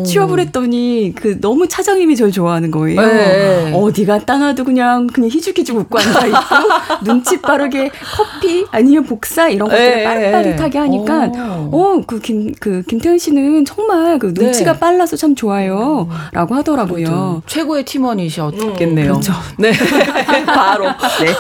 [0.05, 3.01] 취업을 했더니 그 너무 차장님이 절 좋아하는 거예요.
[3.01, 3.73] 네.
[3.75, 6.39] 어디 갔다 놔도 그냥 그냥 희죽희죽 웃고 앉아 있고
[7.05, 10.05] 눈치 빠르게 커피 아니면 복사 이런 것들을 네.
[10.05, 11.31] 빠릿빠릿하게 하니까
[11.71, 14.79] 어그 김 그 김태현 씨는 정말 그 눈치가 네.
[14.79, 17.05] 빨라서 참 좋아요라고 하더라고요.
[17.05, 17.43] 그렇죠.
[17.47, 19.07] 최고의 팀원이셨겠네요.
[19.13, 19.33] 음, 그렇죠.
[19.59, 19.73] 네.
[20.47, 20.85] 바로.
[20.85, 21.35] 네.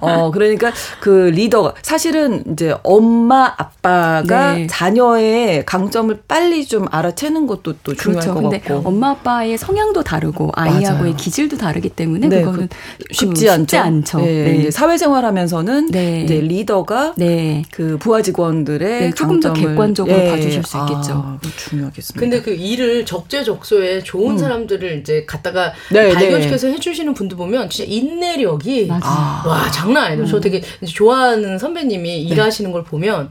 [0.00, 4.66] 어 그러니까 그 리더 사실은 이제 엄마 아빠 아빠가 네.
[4.68, 8.34] 자녀의 강점을 빨리 좀 알아채는 것도 또 중요할 그렇죠.
[8.34, 8.88] 것 근데 같고.
[8.88, 13.62] 엄마 아빠의 성향도 다르 고 아이하고의 기질도 다르기 때문에 네, 그거는 그, 쉽지, 않죠.
[13.62, 14.18] 쉽지 않죠.
[14.20, 14.42] 네.
[14.44, 14.70] 네.
[14.70, 16.22] 사회생활하면서는 네.
[16.22, 17.62] 이제 리더가 네.
[17.70, 21.12] 그 부하 직원들의 조금 더 객관적으로 봐주실 수 있겠죠.
[21.12, 22.20] 아, 중요하겠습니다.
[22.20, 24.38] 근데 그 일을 적재적소에 좋은 음.
[24.38, 29.42] 사람들을 이제 갖다가 발견시켜서 해주시는 분들 보면 진짜 인내력이 아.
[29.46, 30.22] 와 장난 아니에요.
[30.22, 30.26] 음.
[30.26, 33.30] 저 되게 좋아하는 선배님이 일하시는 걸 보면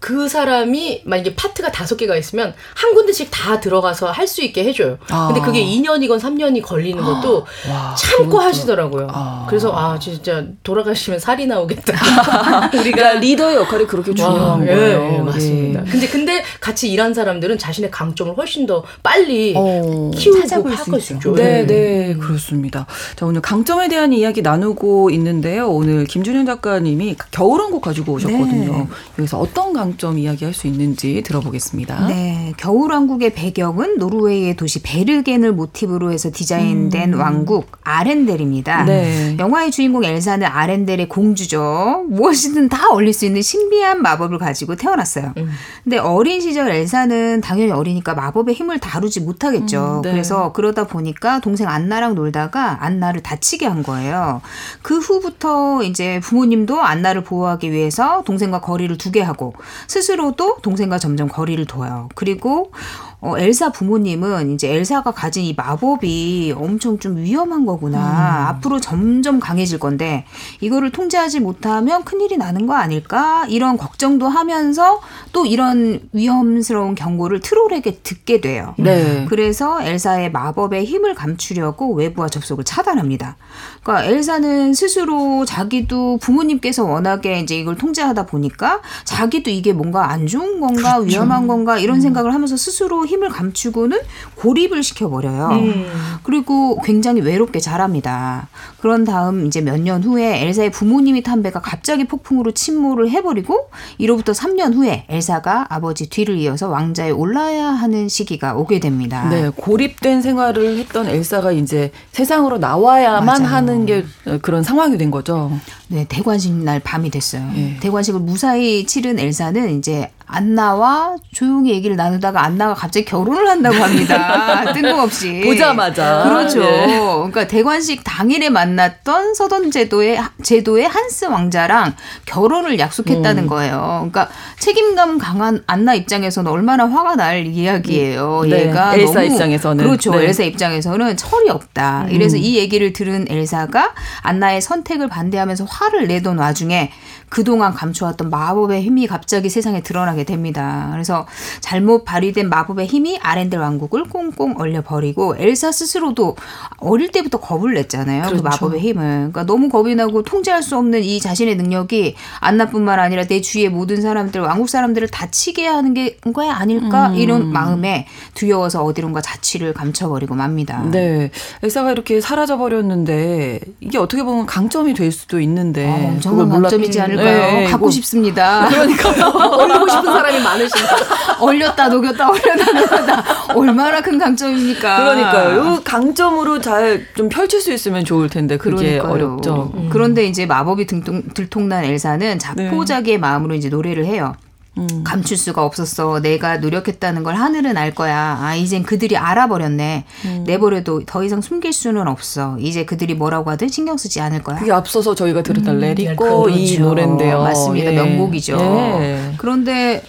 [0.00, 4.96] 그 사람이 만약에 파트가 다섯 개가 있으면 한 군데씩 다 들어가서 할 수 있게 해줘요.
[5.10, 5.26] 아.
[5.26, 8.40] 근데 그게 2년이건 3년이 걸리는 것도 와, 참고 그것도.
[8.44, 9.08] 하시더라고요.
[9.10, 9.44] 아.
[9.48, 11.92] 그래서 아 진짜 돌아가시면 살이 나오겠다.
[12.72, 15.00] 우리가 그러니까 리더의 역할이 그렇게 중요한 와, 예, 거예요.
[15.00, 15.82] 예, 예, 맞습니다.
[15.82, 15.90] 네.
[15.90, 21.34] 근데 근데 같이 일한 사람들은 자신의 강점을 훨씬 더 빨리 어, 키우고 수 있죠.
[21.34, 22.86] 네, 네, 그렇습니다.
[23.16, 25.68] 자 오늘 강점에 대한 이야기 나누고 있는데요.
[25.68, 28.72] 오늘 김준현 작가님이 겨울왕국 가지고 오셨거든요.
[28.72, 28.86] 네.
[29.18, 32.06] 여기서 어떤 강 장점 이야기할 수 있는지 들어보겠습니다.
[32.08, 37.20] 네, 겨울왕국의 배경은 노르웨이의 도시 베르겐을 모티브로 해서 디자인된 음.
[37.20, 38.84] 왕국 아렌델입니다.
[38.84, 39.36] 네.
[39.38, 42.04] 영화의 주인공 엘사는 아렌델의 공주죠.
[42.08, 45.32] 무엇이든 다 어울릴 수 있는 신비한 마법을 가지고 태어났어요.
[45.38, 45.50] 음.
[45.82, 49.96] 근데 어린 시절 엘사는 당연히 어리니까 마법의 힘을 다루지 못하겠죠.
[49.98, 50.12] 음, 네.
[50.12, 54.40] 그래서 그러다 보니까 동생 안나랑 놀다가 안나를 다치게 한 거예요.
[54.82, 59.54] 그 후부터 이제 부모님도 안나를 보호하기 위해서 동생과 거리를 두게 하고
[59.88, 62.08] 스스로도 동생과 점점 거리를 둬요.
[62.14, 62.72] 그리고
[63.20, 67.98] 어, 엘사 부모님은 이제 엘사가 가진 이 마법이 엄청 좀 위험한 거구나.
[67.98, 68.46] 음.
[68.48, 70.24] 앞으로 점점 강해질 건데
[70.60, 73.44] 이거를 통제하지 못하면 큰일이 나는 거 아닐까?
[73.48, 75.00] 이런 걱정도 하면서
[75.32, 78.74] 또 이런 위험스러운 경고를 트롤에게 듣게 돼요.
[78.78, 79.26] 네.
[79.28, 83.36] 그래서 엘사의 마법의 힘을 감추려고 외부와 접속을 차단합니다.
[83.82, 90.60] 그러니까 엘사는 스스로 자기도 부모님께서 워낙에 이제 이걸 통제하다 보니까 자기도 이게 뭔가 안 좋은
[90.60, 91.02] 건가 그렇죠.
[91.02, 92.00] 위험한 건가 이런 음.
[92.00, 93.98] 생각을 하면서 스스로 힘을 감추고는
[94.36, 95.48] 고립을 시켜버려요.
[95.52, 95.86] 음.
[96.22, 98.48] 그리고 굉장히 외롭게 자랍니다.
[98.80, 104.32] 그런 다음 이제 몇 년 후에 엘사의 부모님이 탄 배가 갑자기 폭풍으로 침몰을 해버리고 이로부터
[104.32, 109.28] 3년 후에 엘사가 아버지 뒤를 이어서 왕자에 올라야 하는 시기가 오게 됩니다.
[109.30, 113.54] 네, 고립된 생활을 했던 엘사가 이제 세상으로 나와야만 맞아요.
[113.54, 114.04] 하는 게
[114.42, 115.50] 그런 상황이 된 거죠.
[115.92, 117.42] 네, 대관식 날 밤이 됐어요.
[117.52, 117.76] 네.
[117.80, 124.62] 대관식을 무사히 치른 엘사는 이제 안나와 조용히 얘기를 나누다가 안나가 갑자기 결혼을 한다고 합니다.
[124.72, 125.42] 뜬금없이.
[125.44, 126.22] 보자마자.
[126.22, 126.60] 그렇죠.
[126.60, 126.86] 네.
[126.86, 133.48] 그러니까 대관식 당일에 만났던 서던 제도의 제도의 한스 왕자랑 결혼을 약속했다는 음.
[133.48, 134.08] 거예요.
[134.08, 134.28] 그러니까
[134.60, 138.42] 책임감 강한 안나 입장에서는 얼마나 화가 날 이야기예요.
[138.48, 138.68] 네.
[138.68, 140.12] 얘가 엘사 너무, 입장에서는 그렇죠.
[140.12, 140.26] 네.
[140.26, 142.04] 엘사 입장에서는 철이 없다.
[142.04, 142.10] 음.
[142.12, 146.90] 이래서 이 얘기를 들은 엘사가 안나의 선택을 반대하면서 화를 내던 와중에
[147.30, 150.88] 그동안 감춰왔던 마법의 힘이 갑자기 세상에 드러나게 됩니다.
[150.92, 151.26] 그래서
[151.60, 156.36] 잘못 발휘된 마법의 힘이 아렌델 왕국을 꽁꽁 얼려버리고 엘사 스스로도
[156.78, 158.22] 어릴 때부터 겁을 냈잖아요.
[158.22, 158.42] 그 그렇죠.
[158.42, 159.02] 그 마법의 힘을.
[159.04, 164.02] 그러니까 너무 겁이 나고 통제할 수 없는 이 자신의 능력이 안나뿐만 아니라 내 주위의 모든
[164.02, 167.14] 사람들, 왕국 사람들을 다치게 하는 게 거야 아닐까 음.
[167.14, 170.82] 이런 마음에 두려워서 어디론가 자취를 감춰버리고 맙니다.
[170.90, 171.30] 네,
[171.62, 177.00] 엘사가 이렇게 사라져 버렸는데 이게 어떻게 보면 강점이 될 수도 있는 데 아, 엄청난 강점이지
[177.00, 177.22] 않을까.
[177.22, 177.52] 그러니까요.
[177.52, 178.68] 네, 갖고 뭐, 싶습니다.
[178.70, 179.08] 그러니까
[179.56, 180.96] 올리고 싶은 사람이 많으시니까.
[181.40, 183.24] 얼렸다 녹였다 얼렸다 녹였다.
[183.54, 184.96] 얼마나 큰 강점입니까?
[184.98, 185.78] 그러니까요.
[185.80, 189.12] 이 강점으로 잘 좀 펼칠 수 있으면 좋을 텐데 그게 그러니까요.
[189.12, 189.72] 어렵죠.
[189.74, 189.88] 음.
[189.92, 193.20] 그런데 이제 마법이 들통, 들통난 엘사는 자포자기의 네.
[193.20, 194.34] 마음으로 이제 노래를 해요.
[194.78, 195.04] 음.
[195.04, 196.20] 감출 수가 없었어.
[196.20, 198.38] 내가 노력했다는 걸 하늘은 알 거야.
[198.40, 200.04] 아, 이젠 그들이 알아버렸네.
[200.26, 200.44] 음.
[200.46, 202.56] 내버려도 더 이상 숨길 수는 없어.
[202.60, 204.58] 이제 그들이 뭐라고 하든 신경 쓰지 않을 거야.
[204.58, 205.80] 그게 앞서서 저희가 들었던 음.
[205.80, 206.82] 레리꼬 이 그렇죠.
[206.82, 207.42] 노래인데요.
[207.42, 207.92] 맞습니다.
[207.92, 207.96] 예.
[207.96, 208.56] 명곡이죠.
[209.00, 209.34] 예.
[209.36, 210.02] 그런데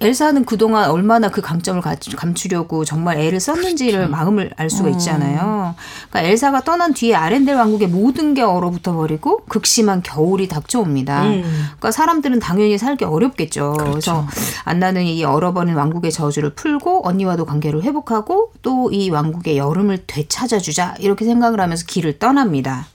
[0.00, 1.80] 엘사는 그동안 얼마나 그 강점을
[2.16, 4.10] 감추려고 정말 애를 썼는지를 그렇죠.
[4.10, 4.94] 마음을 알 수가 음.
[4.94, 5.74] 있잖아요.
[6.10, 11.24] 그러니까 엘사가 떠난 뒤에 아렌델 왕국의 모든 게 얼어붙어 버리고 극심한 겨울이 닥쳐옵니다.
[11.24, 11.42] 음.
[11.42, 13.74] 그러니까 사람들은 당연히 살기 어렵겠죠.
[13.74, 13.90] 그렇죠.
[13.92, 14.26] 그래서
[14.64, 21.24] 안나는 이 얼어버린 왕국의 저주를 풀고 언니와도 관계를 회복하고 또 이 왕국의 여름을 되찾아주자 이렇게
[21.24, 22.86] 생각을 하면서 길을 떠납니다.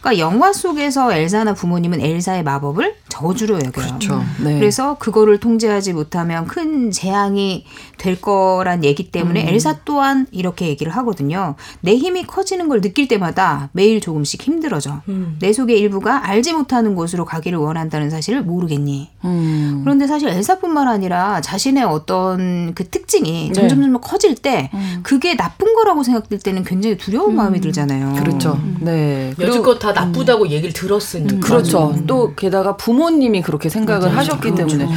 [0.00, 3.70] 그러니까 영화 속에서 엘사나 부모님은 엘사의 마법을 저주로 여겨요.
[3.70, 4.22] 그렇죠.
[4.42, 4.58] 네.
[4.58, 7.64] 그래서 그거를 통제하지 못하면 큰 재앙이
[7.96, 9.48] 될 거란 얘기 때문에 음.
[9.48, 11.56] 엘사 또한 이렇게 얘기를 하거든요.
[11.80, 15.02] 내 힘이 커지는 걸 느낄 때마다 매일 조금씩 힘들어져.
[15.08, 15.36] 음.
[15.40, 19.10] 내 속의 일부가 알지 못하는 곳으로 가기를 원한다는 사실을 모르겠니?
[19.24, 19.80] 음.
[19.84, 23.52] 그런데 사실 엘사뿐만 아니라 자신의 어떤 그 특징이 네.
[23.52, 25.00] 점점 점점 커질 때 음.
[25.02, 27.36] 그게 나쁜 거라고 생각될 때는 굉장히 두려운 음.
[27.36, 28.14] 마음이 들잖아요.
[28.14, 28.52] 그렇죠.
[28.52, 28.78] 음.
[28.80, 29.34] 네.
[29.40, 31.46] 여지껏 다 나쁘다고 얘기를 들었으니까.
[31.46, 31.94] 그렇죠.
[32.06, 34.18] 또 게다가 부모님이 그렇게 생각을 맞아요.
[34.18, 34.78] 하셨기 그렇죠.
[34.78, 34.88] 때문에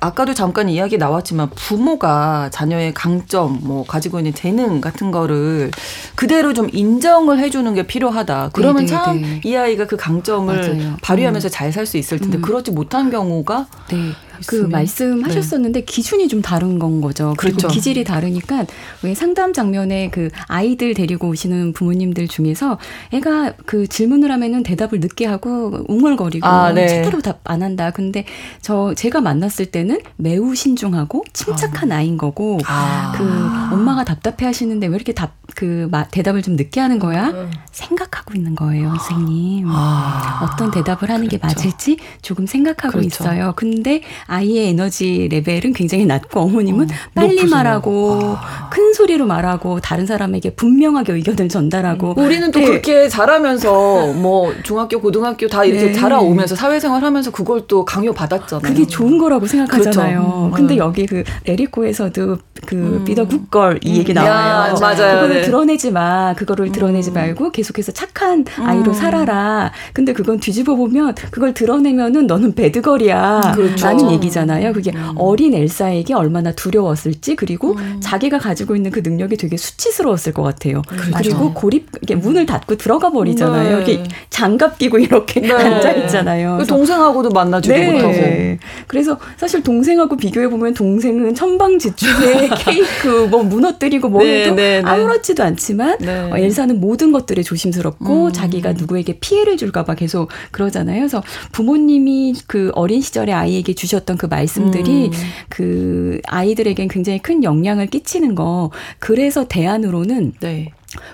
[0.00, 5.70] 아까도 잠깐 이야기 나왔지만 부모가 자녀의 강점, 뭐 가지고 있는 재능 같은 거를
[6.16, 8.50] 그대로 좀 인정을 해주는 게 필요하다.
[8.52, 9.56] 그러면 참이 네.
[9.56, 10.96] 아이가 그 강점을 맞아요.
[11.02, 11.50] 발휘하면서 음.
[11.50, 12.42] 잘살 수 있을 텐데 음.
[12.42, 14.10] 그렇지 못한 경우가 네.
[14.46, 15.84] 그 말씀하셨었는데 네.
[15.84, 17.34] 기준이 좀 다른 건 거죠.
[17.36, 17.74] 그리고 그렇죠.
[17.74, 18.66] 기질이 다르니까
[19.02, 22.78] 왜 상담 장면에 그 아이들 데리고 오시는 부모님들 중에서
[23.12, 26.88] 애가 그 질문을 하면은 대답을 늦게 하고 웅얼거리고 아, 네.
[26.88, 27.90] 제대로 답 안 한다.
[27.90, 28.24] 근데
[28.60, 32.00] 저 제가 만났을 때는 매우 신중하고 침착한 아.
[32.00, 33.12] 이인 거고 아.
[33.16, 37.28] 그 엄마가 답답해 하시는데 왜 이렇게 답 그 대답을 좀 늦게 하는 거야?
[37.30, 37.50] 음.
[37.70, 39.66] 생각하고 있는 거예요, 선생님.
[39.68, 40.40] 아.
[40.42, 41.46] 어떤 대답을 하는 그렇죠.
[41.46, 43.24] 게 맞을지 조금 생각하고 그렇죠.
[43.24, 43.52] 있어요.
[43.56, 47.42] 근데 아이의 에너지 레벨은 굉장히 낮고 어머님은 어, 빨리.
[47.46, 48.68] 말하고 아.
[48.70, 52.24] 큰 소리로 말하고 다른 사람에게 분명하게 의견을 전달하고 음.
[52.24, 52.66] 우리는 또 네.
[52.66, 55.92] 그렇게 잘하면서 뭐 중학교 고등학교 다 이렇게 네.
[55.92, 58.72] 자라오면서 사회생활 하면서 그걸 또 강요 받았잖아요.
[58.72, 60.20] 그게 좋은 거라고 생각하잖아요.
[60.20, 60.46] 그렇죠.
[60.46, 60.50] 음.
[60.52, 63.04] 근데 여기 그 레리코에서도 그 음.
[63.04, 64.32] 비더 굿걸 이 얘기 나와요.
[64.32, 65.14] 야, 맞아요.
[65.16, 65.42] 그거를 네.
[65.42, 66.34] 드러내지 마.
[66.34, 66.72] 그거를 음.
[66.72, 68.94] 드러내지 말고 계속해서 착한 아이로 음.
[68.94, 69.72] 살아라.
[69.92, 73.52] 근데 그건 뒤집어 보면 그걸 드러내면은 너는 배드걸이야.
[73.54, 73.86] 그렇죠.
[73.86, 74.72] 라는 얘기 얘기잖아요.
[74.72, 75.12] 그게 음.
[75.16, 78.00] 어린 엘사에게 얼마나 두려웠을지 그리고 음.
[78.00, 80.82] 자기가 가지고 있는 그 능력이 되게 수치스러웠을 것 같아요.
[80.86, 81.10] 그렇죠.
[81.16, 83.78] 그리고 고립 이게 문을 닫고 들어가 버리잖아요.
[83.78, 83.82] 네.
[83.82, 85.52] 이게 장갑 끼고 이렇게 네.
[85.52, 86.58] 앉아 있잖아요.
[86.58, 87.92] 그 동생하고도 만나지도 네.
[87.92, 88.12] 못하고.
[88.86, 94.88] 그래서 사실 동생하고 비교해 보면 동생은 천방지축에 케이크 뭐 무너뜨리고 뭐 네, 해도 네, 네.
[94.88, 98.32] 아무렇지도 않지만 어, 엘사는 모든 것들에 조심스럽고 음.
[98.32, 101.00] 자기가 누구에게 피해를 줄까봐 계속 그러잖아요.
[101.00, 101.22] 그래서
[101.52, 105.12] 부모님이 그 어린 시절에 아이에게 주셨 던 어떤 그 말씀들이 음.
[105.48, 108.70] 그 아이들에겐 굉장히 큰 영향을 끼치는 거.
[108.98, 110.72] 그래서 대안으로는 네.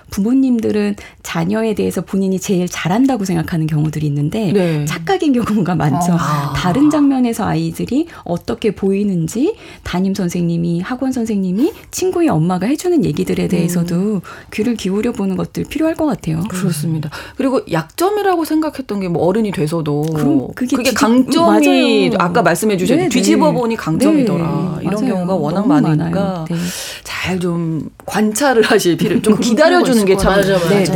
[0.09, 4.85] 부모님들은 자녀에 대해서 본인이 제일 잘한다고 생각하는 경우들이 있는데 네.
[4.85, 6.13] 착각인 경우가 많죠.
[6.13, 6.53] 아.
[6.55, 14.21] 다른 장면에서 아이들이 어떻게 보이는지 담임 선생님이 학원 선생님이 친구의 엄마가 해주는 얘기들에 대해서도 음.
[14.53, 16.41] 귀를 기울여 보는 것들 필요할 것 같아요.
[16.49, 17.09] 그렇습니다.
[17.35, 22.17] 그리고 약점이라고 생각했던 게 뭐 어른이 돼서도 그게, 그게 강점이 맞아요.
[22.19, 24.77] 아까 말씀해 주신 네, 네, 뒤집어 보니 강점이더라.
[24.79, 24.85] 네.
[24.87, 25.13] 이런 맞아요.
[25.15, 26.55] 경우가 워낙 많으니까 네.
[27.03, 30.33] 잘좀 관찰을 하실 필요 좀 기다려 기다려주는 게 참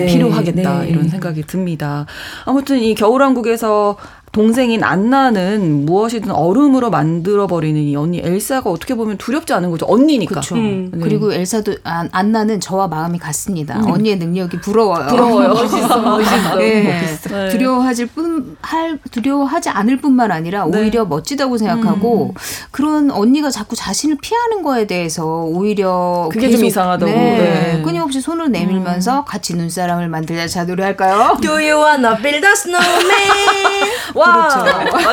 [0.07, 0.89] 필요하겠다 네.
[0.89, 2.05] 이런 생각이 듭니다.
[2.45, 3.97] 아무튼 이 겨울왕국에서
[4.33, 9.85] 동생인 안나는 무엇이든 얼음으로 만들어 버리는 이 언니 엘사가 어떻게 보면 두렵지 않은 거죠.
[9.87, 10.41] 언니니까.
[10.53, 10.89] 음.
[10.91, 10.99] 네.
[11.03, 13.77] 그리고 엘사도 안, 안나는 저와 마음이 같습니다.
[13.77, 13.91] 음.
[13.91, 15.05] 언니의 능력이 부러워요.
[15.05, 15.49] 부러워요.
[15.53, 16.55] 멋있어, 멋있어.
[16.55, 16.99] 네.
[17.01, 17.29] 멋있어.
[17.29, 17.49] 네.
[17.49, 20.79] 두려워하질 뿐, 할 두려워하지 않을 뿐만 아니라 네.
[20.79, 22.33] 오히려 멋지다고 생각하고 음.
[22.71, 27.11] 그런 언니가 자꾸 자신을 피하는 거에 대해서 오히려 그게 계속, 좀 이상하다고.
[27.11, 27.73] 네.
[27.75, 27.81] 네.
[27.83, 29.25] 끊임없이 손을 내밀면서 음.
[29.27, 31.37] 같이 눈사람을 만들자 자 노래 할까요?
[31.39, 33.93] Do you wanna build a snowman?
[34.23, 34.63] 와 그렇죠.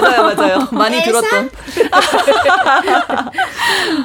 [0.01, 1.51] 맞아요 맞아요 많이 들었던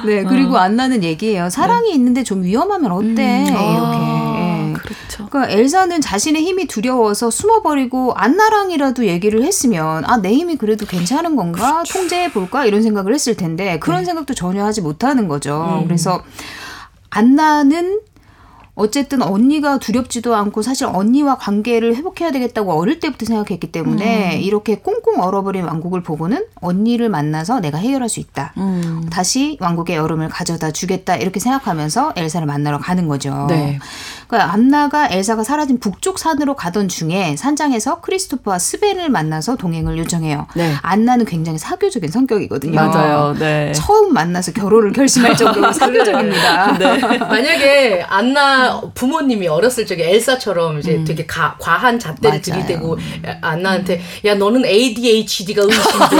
[0.04, 0.58] 네 그리고 어.
[0.58, 1.94] 안 나는 얘기예요 사랑이 네.
[1.94, 3.46] 있는데 좀 위험하면 어때 음.
[3.46, 5.28] 이렇게 아, 그렇죠.
[5.30, 11.82] 그러니까 엘사는 자신의 힘이 두려워서 숨어버리고 안나랑이라도 얘기를 했으면 아 내 힘이 그래도 괜찮은 건가
[11.82, 11.92] 그렇죠.
[11.92, 14.06] 통제해 볼까 이런 생각을 했을 텐데 그런 네.
[14.06, 15.80] 생각도 전혀 하지 못하는 거죠.
[15.82, 15.86] 음.
[15.86, 16.22] 그래서
[17.10, 18.00] 안나는
[18.76, 24.42] 어쨌든 언니가 두렵지도 않고 사실 언니와 관계를 회복해야 되겠다고 어릴 때부터 생각했기 때문에 음.
[24.42, 28.52] 이렇게 꽁꽁 얼어버린 왕국을 보고는 언니를 만나서 내가 해결할 수 있다.
[28.58, 29.06] 음.
[29.10, 33.46] 다시 왕국의 여름을 가져다 주겠다 이렇게 생각하면서 엘사를 만나러 가는 거죠.
[33.48, 33.78] 네.
[34.26, 40.46] 그러니까 안나가 엘사가 사라진 북쪽 산으로 가던 중에 산장에서 크리스토퍼와 스벤을 만나서 동행을 요청해요.
[40.56, 40.74] 네.
[40.82, 42.74] 안나는 굉장히 사교적인 성격이거든요.
[42.74, 43.34] 맞아요.
[43.38, 43.72] 네.
[43.72, 46.78] 처음 만나서 결혼을 결심할 정도로 사교적입니다.
[46.78, 46.98] 네.
[47.18, 51.04] 만약에 안나 부모님이 어렸을 적에 엘사처럼 이제 음.
[51.04, 52.42] 되게 가, 과한 잣대를 맞아요.
[52.42, 52.98] 들이대고
[53.40, 56.16] 안나한테 야 너는 ADHD가 의심돼.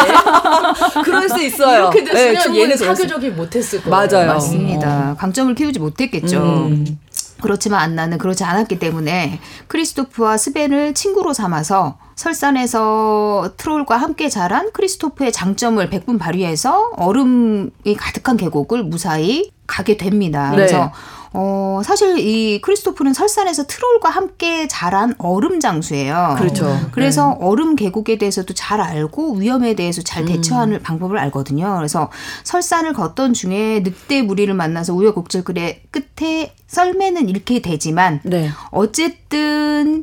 [1.04, 1.90] 그럴 수 있어요.
[1.92, 3.90] 이렇게 됐으면 네, 얘는 사교적이 못했을 거예요.
[4.08, 4.26] 맞아요.
[4.32, 5.10] 맞습니다.
[5.12, 5.16] 어.
[5.18, 6.38] 강점을 키우지 못했겠죠.
[6.70, 6.98] 음.
[7.40, 15.88] 그렇지만 안나는 그렇지 않았기 때문에 크리스토프와 스벤을 친구로 삼아서 설산에서 트롤과 함께 자란 크리스토프의 장점을
[15.90, 20.50] 백분 발휘해서 얼음이 가득한 계곡을 무사히 가게 됩니다.
[20.50, 20.56] 네.
[20.56, 20.92] 그래서
[21.38, 26.36] 어, 사실 이 크리스토프는 설산에서 트롤과 함께 자란 얼음 장수예요.
[26.38, 26.74] 그렇죠.
[26.92, 27.46] 그래서 네.
[27.46, 30.28] 얼음 계곡에 대해서도 잘 알고 위험에 대해서 잘 음.
[30.28, 30.82] 대처하는 음.
[30.82, 31.76] 방법을 알거든요.
[31.76, 32.10] 그래서
[32.44, 38.50] 설산을 걷던 중에 늑대 무리를 만나서 우여곡절 끝에 썰매는 잃게 되지만 네.
[38.70, 39.25] 어쨌든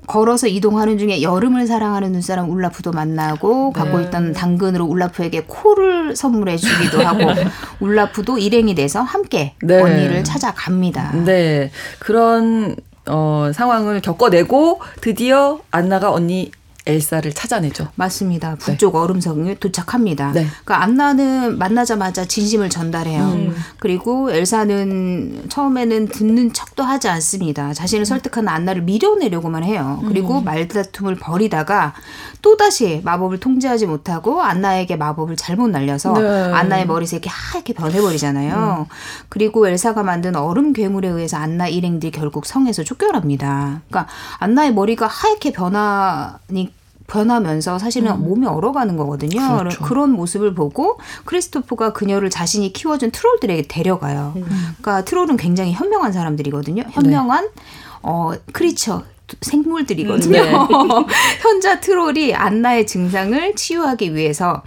[0.08, 3.80] 걸어서 이동하는 중에 여름을 사랑하는 눈사람 울라프도 만나고 네.
[3.80, 7.26] 갖고 있던 당근으로 울라프에게 코를 선물해 주기도 하고
[7.80, 9.82] 울라프도 일행이 돼서 함께 네.
[9.82, 11.24] 언니를 찾아갑니다.
[11.26, 11.72] 네.
[12.00, 12.76] 그런
[13.08, 16.52] 어, 상황을 겪어내고 드디어 안나가 언니
[16.86, 17.88] 엘사를 찾아내죠.
[17.96, 18.52] 맞습니다.
[18.52, 18.58] 네.
[18.58, 19.00] 북쪽 네.
[19.00, 20.34] 얼음성에 도착합니다.
[20.34, 20.46] 네.
[20.66, 23.24] 그러니까 안나는 만나자마자 진심을 전달해요.
[23.24, 23.56] 음.
[23.80, 27.74] 그리고 엘사는 처음에는 듣는 척도 하지 않습니다.
[27.74, 30.02] 자신을 설득하는 안나를 밀어내려고만 해요.
[30.08, 30.44] 그리고 음.
[30.44, 31.94] 말다툼을 벌이다가
[32.42, 36.52] 또다시 마법을 통제하지 못하고 안나에게 마법을 잘못 날려서 네.
[36.52, 38.88] 안나의 머리색이 하얗게 변해버리잖아요.
[38.90, 38.94] 음.
[39.30, 43.82] 그리고 엘사가 만든 얼음 괴물에 의해서 안나 일행들이 결국 성에서 쫓겨납니다.
[43.88, 46.73] 그러니까 안나의 머리가 하얗게 변하니
[47.14, 48.24] 변하면서 사실은 음.
[48.24, 49.60] 몸이 얼어가는 거거든요.
[49.60, 49.84] 그렇죠.
[49.84, 54.34] 그런 모습을 보고 크리스토프가 그녀를 자신이 키워준 트롤들에게 데려가요.
[54.36, 54.46] 음.
[54.82, 56.84] 그러니까 트롤은 굉장히 현명한 사람들이거든요.
[56.90, 57.62] 현명한 네.
[58.02, 59.04] 어 크리처
[59.42, 60.32] 생물들이거든요.
[60.32, 60.52] 네.
[61.42, 64.64] 현자 트롤이 안나의 증상을 치유하기 위해서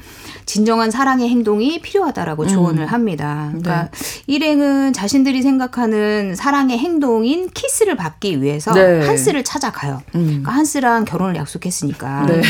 [0.47, 2.49] 진정한 사랑의 행동이 필요하다라고 음.
[2.49, 3.49] 조언을 합니다.
[3.49, 4.23] 그러니까 네.
[4.29, 9.05] 일행은 자신들이 생각하는 사랑의 행동인 키스를 받기 위해서 네.
[9.05, 10.03] 한스를 찾아가요.
[10.15, 10.27] 음.
[10.27, 12.27] 그러니까 한스랑 결혼을 약속했으니까.
[12.27, 12.43] 네.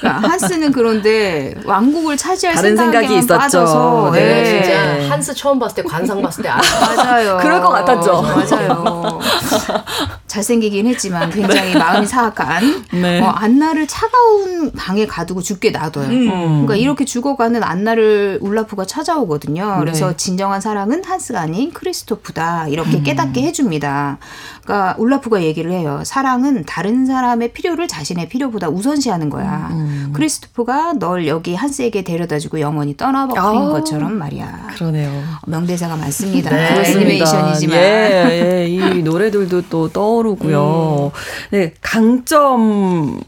[0.00, 3.38] 그러니까 한스는 그런데 왕국을 차지할 다른 생각이 있었죠.
[3.38, 4.20] 빠져서 네.
[4.20, 4.44] 네.
[4.62, 6.48] 진짜 한스 처음 봤을 때 관상 봤을 때
[6.96, 7.36] 맞아요.
[7.36, 8.22] 그럴 것 같았죠.
[8.22, 9.20] 맞아요.
[10.26, 13.20] 잘생기긴 했지만 굉장히 마음이 사악한 네.
[13.20, 16.06] 어, 안나를 차가운 방에 가두고 죽게 놔둬요.
[16.06, 16.28] 음.
[16.64, 19.78] 그러니까 이렇게 죽어가 가는 안나를 울라프가 찾아오거든요.
[19.80, 20.16] 그래서 네.
[20.16, 22.68] 진정한 사랑은 한스가 아닌 크리스토프다.
[22.68, 23.02] 이렇게 음.
[23.02, 24.18] 깨닫게 해줍니다.
[24.62, 26.02] 그러니까 울라프가 얘기를 해요.
[26.04, 29.70] 사랑은 다른 사람의 필요를 자신의 필요보다 우선시하는 거야.
[29.72, 30.12] 음.
[30.14, 33.70] 크리스토프가 널 여기 한스에게 데려다주고 영원히 떠나버린 아.
[33.70, 34.68] 것처럼 말이야.
[34.76, 35.10] 그러네요.
[35.48, 36.50] 명대사가 많습니다.
[36.54, 41.10] 네, 애니메이션이지만 예, 예, 이 노래들도 또 떠오르고요.
[41.12, 41.18] 음.
[41.50, 43.18] 네, 강점을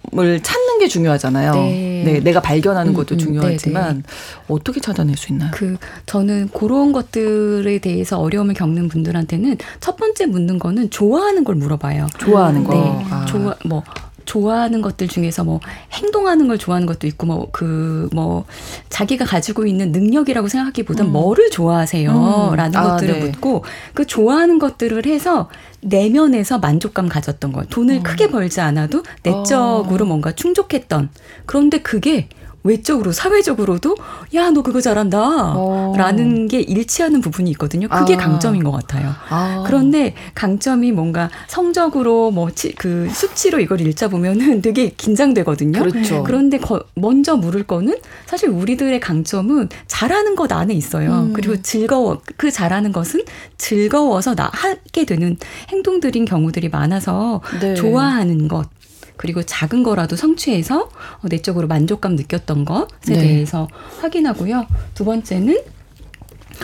[0.41, 1.55] 찾는 게 중요하잖아요.
[1.55, 4.04] 네, 네 내가 발견하는 음, 것도 음, 중요하지만
[4.49, 5.51] 어떻게 찾아낼 수 있나요?
[5.53, 5.77] 그
[6.07, 12.09] 저는 그런 것들에 대해서 어려움을 겪는 분들한테는 첫 번째 묻는 거는 좋아하는 걸 물어봐요.
[12.19, 12.75] 좋아하는 거.
[12.75, 13.07] 네.
[13.11, 13.25] 아.
[13.27, 13.83] 좋아 뭐
[14.25, 15.61] 좋아하는 것들 중에서 뭐
[15.93, 18.45] 행동하는 걸 좋아하는 것도 있고 뭐 그뭐 그 뭐
[18.89, 21.13] 자기가 가지고 있는 능력이라고 생각하기보단 음.
[21.13, 22.77] 뭐를 좋아하세요라는 음.
[22.77, 23.27] 아, 것들을 네.
[23.27, 25.49] 묻고 그 좋아하는 것들을 해서
[25.81, 28.03] 내면에서 만족감 가졌던 거 돈을 음.
[28.03, 30.09] 크게 벌지 않아도 내적으로 어.
[30.09, 31.11] 뭔가 충족했던
[31.47, 32.29] 그런데 그게
[32.65, 33.97] 외적으로 사회적으로도
[34.35, 35.95] 야 너 그거 잘한다 오.
[35.97, 37.89] 라는 게 일치하는 부분이 있거든요.
[37.89, 38.19] 그게 아.
[38.19, 39.13] 강점인 것 같아요.
[39.29, 39.65] 아.
[39.67, 45.81] 그런데 강점이 뭔가 성적으로 뭐 그 수치로 이걸 읽자 보면은 되게 긴장되거든요.
[45.81, 46.23] 그렇죠.
[46.23, 47.97] 그런데 거, 먼저 물을 거는
[48.27, 51.25] 사실 우리들의 강점은 잘하는 것 안에 있어요.
[51.25, 51.33] 음.
[51.33, 53.23] 그리고 즐거워 그 잘하는 것은
[53.59, 55.37] 즐거워서 나 하게 되는
[55.71, 57.75] 행동들인 경우들이 많아서 네.
[57.75, 58.69] 좋아하는 것
[59.17, 63.15] 그리고 작은 거라도 성취해서 어, 내적으로 만족감 느꼈던 것에 네.
[63.15, 63.69] 대해서
[64.01, 64.67] 확인하고요.
[64.95, 65.59] 두 번째는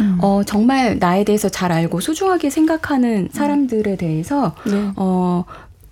[0.01, 0.19] 음.
[0.21, 4.93] 어, 정말 나에 대해서 잘 알고 소중하게 생각하는 사람들에 대해서 네.
[4.97, 5.45] 어,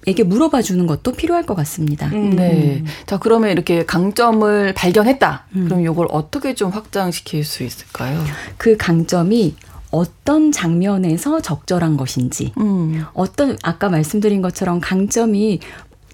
[0.07, 2.07] 에게 물어봐 주는 것도 필요할 것 같습니다.
[2.07, 2.37] 음.
[2.37, 2.85] 네.
[3.07, 5.47] 자, 그러면 이렇게 강점을 발견했다.
[5.57, 5.65] 음.
[5.65, 8.25] 그럼 이걸 어떻게 좀 확장시킬 수 있을까요?
[8.57, 9.57] 그 강점이
[9.91, 13.05] 어떤 장면에서 적절한 것인지, 음.
[13.13, 15.61] 어떤 아까 말씀드린 것처럼 강점이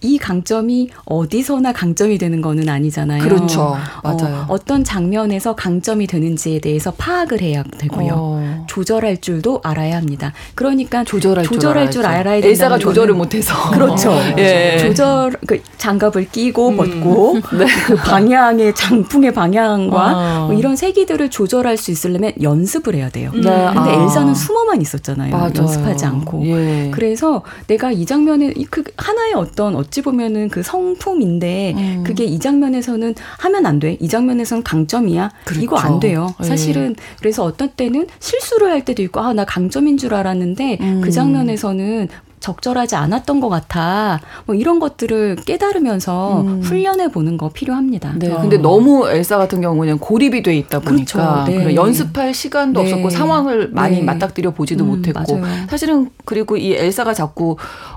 [0.04, 3.22] 이 강점이 어디서나 강점이 되는 거는 아니잖아요.
[3.22, 3.74] 그렇죠.
[4.02, 4.44] 맞아요.
[4.48, 8.12] 어, 떤 장면에서 강점이 되는지에 대해서 파악을 해야 되고요.
[8.14, 8.64] 어.
[8.68, 10.34] 조절할 줄도 알아야 합니다.
[10.54, 12.48] 그러니까 조절할, 조절할 줄, 줄 알아야 된다.
[12.48, 13.54] 엘사가 조절을 못해서.
[13.70, 14.12] 그렇죠.
[14.36, 14.76] 예.
[14.78, 16.76] 조절 그 장갑을 끼고 음.
[16.76, 17.66] 벗고 네.
[17.86, 20.46] 그 방향의 장풍의 방향과 어.
[20.48, 23.30] 뭐 이런 세기들을 조절할 수 있으려면 연습을 해야 돼요.
[23.32, 23.40] 네.
[23.40, 24.02] 근데 아.
[24.04, 25.30] 엘사는 숨어만 있었잖아요.
[25.30, 25.52] 맞아요.
[25.56, 26.46] 연습하지 않고.
[26.46, 26.90] 예.
[26.92, 32.02] 그래서 내가 이 장면에 그 하나의 어떤 어찌 보면은 그 성품인데 음.
[32.04, 33.96] 그게 이 장면에서는 하면 안 돼.
[34.00, 35.30] 이 장면에서는 강점이야.
[35.44, 35.62] 그렇죠.
[35.62, 36.34] 이거 안 돼요.
[36.42, 36.44] 예.
[36.44, 41.00] 사실은 그래서 어떤 때는 실수를 할 때도 있고 아 나 강점인 줄 알았는데 그 음.
[41.00, 42.08] 그 장면에서는
[42.40, 44.20] 적절하지 않았던 것 같아.
[44.44, 46.60] 뭐 이런 것들을 깨달으면서 음.
[46.62, 48.12] 훈련해 보는 거 필요합니다.
[48.18, 48.30] 네.
[48.30, 48.38] 어.
[48.42, 51.64] 근데 너무 엘사 같은 경우는 고립이 돼 있다 보니까 그렇죠.
[51.64, 51.74] 네.
[51.74, 52.92] 연습할 시간도 네.
[52.92, 54.02] 없었고 상황을 많이 네.
[54.02, 55.66] 맞닥뜨려 보지도 음, 못했고 맞아요.
[55.70, 57.56] 사실은 그리고 이 엘사가 자꾸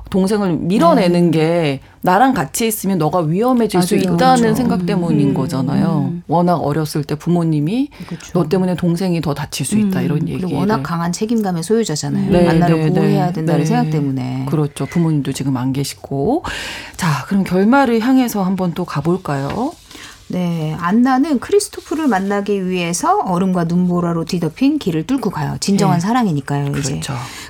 [0.09, 1.37] 동생을 밀어내는 네.
[1.37, 3.85] 게 나랑 같이 있으면 너가 위험해질 맞아요.
[3.85, 4.55] 수 있다는 그렇죠.
[4.55, 5.33] 생각 때문인 음.
[5.33, 6.09] 거잖아요.
[6.11, 6.23] 음.
[6.27, 8.31] 워낙 어렸을 때 부모님이 그렇죠.
[8.33, 10.05] 너 때문에 동생이 더 다칠 수 있다 음.
[10.05, 10.41] 이런 얘기.
[10.41, 12.31] 그리고 워낙 강한 책임감의 소유자잖아요.
[12.31, 13.33] 네, 만나를 네, 보호해야 네.
[13.33, 13.65] 된다는 네.
[13.65, 14.45] 생각 때문에.
[14.49, 14.85] 그렇죠.
[14.85, 16.43] 부모님도 지금 안 계시고.
[16.95, 19.73] 자, 그럼 결말을 향해서 한번 또 가볼까요?
[20.29, 25.57] 네, 안나는 크리스토프를 만나기 위해서 얼음과 눈보라로 뒤덮인 길을 뚫고 가요.
[25.59, 26.01] 진정한 네.
[26.01, 26.71] 사랑이니까요.
[26.71, 26.89] 그렇죠.
[26.89, 27.01] 이제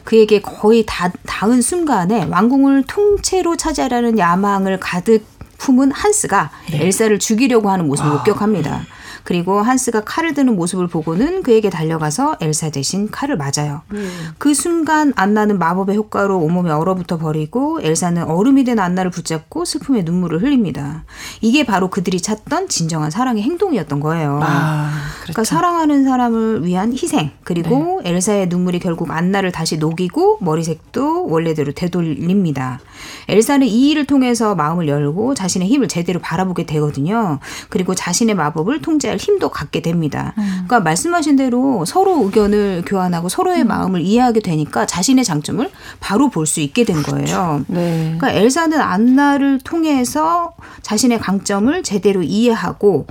[0.03, 5.25] 그에게 거의 다 닿은 순간에 왕궁을 통째로 차지하려는 야망을 가득
[5.57, 6.85] 품은 한스가 네.
[6.85, 8.13] 엘사를 죽이려고 하는 모습을 아.
[8.15, 8.85] 목격합니다.
[9.27, 13.81] 그리고 한스가 칼을 드는 모습을 보고는 그에게 달려가서 엘사 대신 칼을 맞아요.
[13.91, 14.09] 음.
[14.37, 20.41] 그 순간 안나는 마법의 효과로 온몸에 얼어붙어 버리고 엘사는 얼음이 된 안나를 붙잡고 슬픔의 눈물을
[20.41, 21.03] 흘립니다.
[21.41, 24.39] 이게 바로 그들이 찾던 진정한 사랑의 행동이었던 거예요.
[24.41, 25.43] 아, 그러니까 그렇죠.
[25.43, 28.11] 사랑하는 사람을 위한 희생 그리고 네.
[28.11, 32.79] 엘사의 눈물이 결국 안나를 다시 녹이고 머리색도 원래대로 되돌립니다.
[33.27, 37.39] 엘사는 이 일을 통해서 마음을 열고 자신의 힘을 제대로 바라보게 되거든요.
[37.67, 40.33] 그리고 자신의 마법을 통제할 힘도 갖게 됩니다.
[40.37, 40.43] 음.
[40.67, 43.67] 그러니까 말씀하신 대로 서로 의견을 교환하고 서로의 음.
[43.67, 47.65] 마음을 이해하게 되니까 자신의 장점을 바로 볼 수 있게 된 거예요.
[47.67, 48.15] 네.
[48.17, 53.05] 그러니까 엘사는 안나를 통해서 자신의 강점을 제대로 이해하고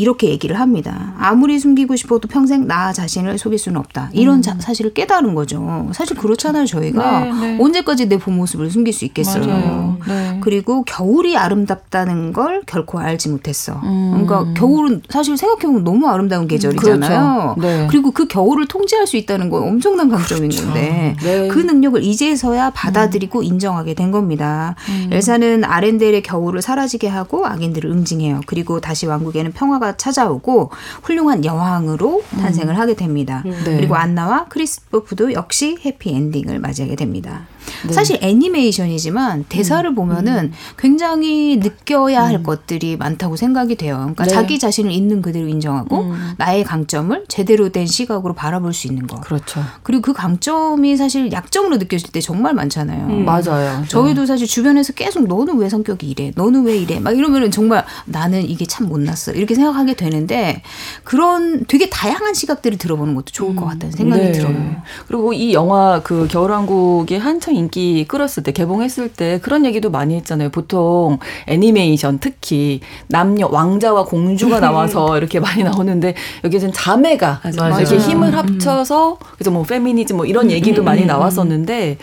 [0.00, 1.12] 이렇게 얘기를 합니다.
[1.18, 4.08] 아무리 숨기고 싶어도 평생 나 자신을 속일 수는 없다.
[4.12, 4.42] 이런 음.
[4.42, 5.88] 자, 사실을 깨달은 거죠.
[5.92, 7.20] 사실 그렇잖아요, 저희가.
[7.20, 7.58] 네, 네.
[7.62, 9.96] 언제까지 내 본 모습을 숨길 수 있겠어요.
[10.06, 10.38] 네.
[10.42, 13.80] 그리고 겨울이 아름답다는 걸 결코 알지 못했어.
[13.82, 14.24] 음.
[14.26, 17.54] 그러니까 겨울은 사실 생각해보면 너무 아름다운 계절이잖아요.
[17.56, 17.60] 그렇죠.
[17.60, 17.86] 네.
[17.90, 20.64] 그리고 그 겨울을 통제할 수 있다는 건 엄청난 강점인 그렇죠.
[20.66, 21.48] 건데 네.
[21.48, 23.44] 그 능력을 이제서야 받아들이고 음.
[23.44, 24.74] 인정하게 된 겁니다.
[24.88, 25.08] 음.
[25.12, 28.40] 엘사는 아렌델의 겨울을 사라지게 하고 악인들을 응징해요.
[28.46, 30.70] 그리고 다시 왕국에는 평화가 찾아오고
[31.02, 33.42] 훌륭한 여왕으로 탄생을 하게 됩니다.
[33.46, 33.50] 음.
[33.64, 33.76] 네.
[33.76, 37.46] 그리고 안나와 크리스포프도 역시 해피 엔딩을 맞이하게 됩니다.
[37.86, 37.92] 네.
[37.92, 39.94] 사실 애니메이션이지만 대사를 음.
[39.94, 40.52] 보면은 음.
[40.78, 42.42] 굉장히 느껴야 할 음.
[42.42, 43.96] 것들이 많다고 생각이 돼요.
[43.98, 44.30] 그러니까 네.
[44.30, 46.34] 자기 자신을 있는 그대로 인정하고 음.
[46.36, 49.20] 나의 강점을 제대로 된 시각으로 바라볼 수 있는 거.
[49.20, 49.62] 그렇죠.
[49.82, 53.06] 그리고 그 강점이 사실 약점으로 느껴질 때 정말 많잖아요.
[53.06, 53.24] 음.
[53.24, 53.84] 맞아요.
[53.88, 56.32] 저희도 사실 주변에서 계속 너는 왜 성격이 이래?
[56.34, 57.00] 너는 왜 이래?
[57.00, 59.32] 막 이러면은 정말 나는 이게 참 못났어.
[59.32, 60.62] 이렇게 생각하게 되는데
[61.04, 63.68] 그런 되게 다양한 시각들을 들어보는 것도 좋을 것 음.
[63.68, 64.32] 같다는 생각이 네.
[64.32, 64.76] 들어요.
[65.06, 70.50] 그리고 이 영화 그 겨울왕국의 한창 인기 끌었을 때 개봉했을 때 그런 얘기도 많이 했잖아요.
[70.50, 77.80] 보통 애니메이션 특히 남녀 왕자와 공주가 나와서 이렇게 많이 나오는데 여기는 자매가 맞아요.
[77.80, 78.34] 이렇게 힘을 음.
[78.34, 81.06] 합쳐서 그래서 뭐 페미니즘 뭐 이런 얘기도 많이 음.
[81.06, 81.98] 나왔었는데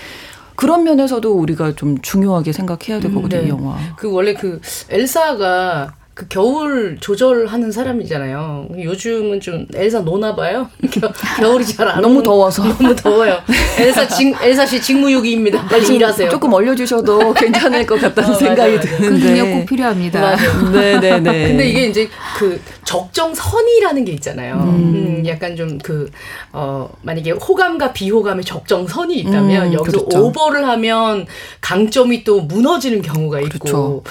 [0.56, 3.50] 그런 면에서도 우리가 좀 중요하게 생각해야 될 거거든요, 네.
[3.50, 3.78] 영화.
[3.96, 8.70] 그 원래 그 엘사가 그 겨울 조절하는 사람이잖아요.
[8.76, 10.68] 요즘은 좀 엘사 노나 봐요.
[11.40, 13.38] 겨울이 잘 안 너무 더워서 너무 더워요.
[13.78, 15.68] 엘사 직 엘사 씨 직무유기입니다.
[15.68, 16.32] 빨리 일하세요.
[16.32, 18.80] 조금 얼려주셔도 괜찮을 것 같다는 어, 생각이 맞아요.
[18.82, 20.36] 드는데 그 능력 꼭 필요합니다.
[20.72, 21.48] 네네네.
[21.50, 22.10] 근데 이게 이제
[22.40, 24.56] 그 적정선이라는 게 있잖아요.
[24.56, 26.10] 음, 음 약간 좀 그
[26.52, 30.26] 어 만약에 호감과 비호감의 적정선이 있다면 음, 여기서 그렇죠.
[30.26, 31.28] 오버를 하면
[31.62, 34.04] 강점이 또 무너지는 경우가 있고 그렇죠.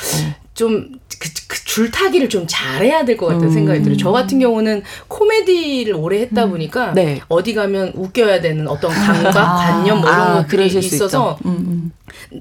[0.57, 0.89] 좀
[1.21, 3.53] 그, 그 줄타기를 좀 잘해야 될 것 같다는 음.
[3.53, 3.97] 생각이 들어요.
[3.99, 6.51] 저 같은 경우는 코미디를 오래 했다 음.
[6.51, 7.21] 보니까 네.
[7.29, 9.55] 어디 가면 웃겨야 되는 어떤 감각, 아.
[9.57, 11.93] 관념 뭐 이런 아, 것들이 있어서 음, 음.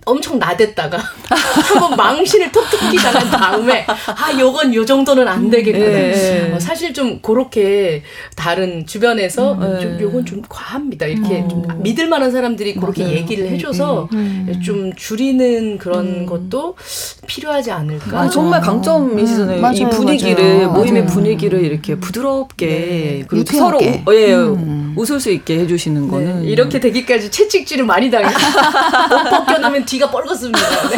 [0.05, 0.97] 엄청 나댔다가
[1.29, 5.85] 한번 망신을 톡톡히 당한 다음에 아 요건 요 정도는 안 되겠구나.
[5.85, 6.53] 네.
[6.53, 8.03] 어, 사실 좀 그렇게
[8.35, 11.05] 다른 주변에서 음, 어, 좀 요건 좀 과합니다.
[11.07, 11.49] 이렇게 음.
[11.49, 13.15] 좀 믿을 만한 사람들이 그렇게 맞아요.
[13.17, 14.61] 얘기를 해줘서 음.
[14.63, 16.25] 좀 줄이는 그런 음.
[16.25, 16.75] 것도
[17.27, 18.19] 필요하지 않을까.
[18.21, 19.61] 아, 정말 강점이시잖아요.
[19.61, 20.71] 맞아요, 이 분위기를 맞아요.
[20.71, 21.13] 모임의 맞아요.
[21.13, 23.25] 분위기를 이렇게 부드럽게 네.
[23.27, 24.03] 그리고 서로 예,
[24.35, 24.84] 음.
[24.95, 26.11] 웃을 수 있게 해주시는 네.
[26.11, 28.41] 거는 이렇게 되기까지 채찍질을 많이 당했어요.
[29.45, 30.89] 벗겨놓으면 뒤가 뻘겋습니다.
[30.89, 30.97] 네.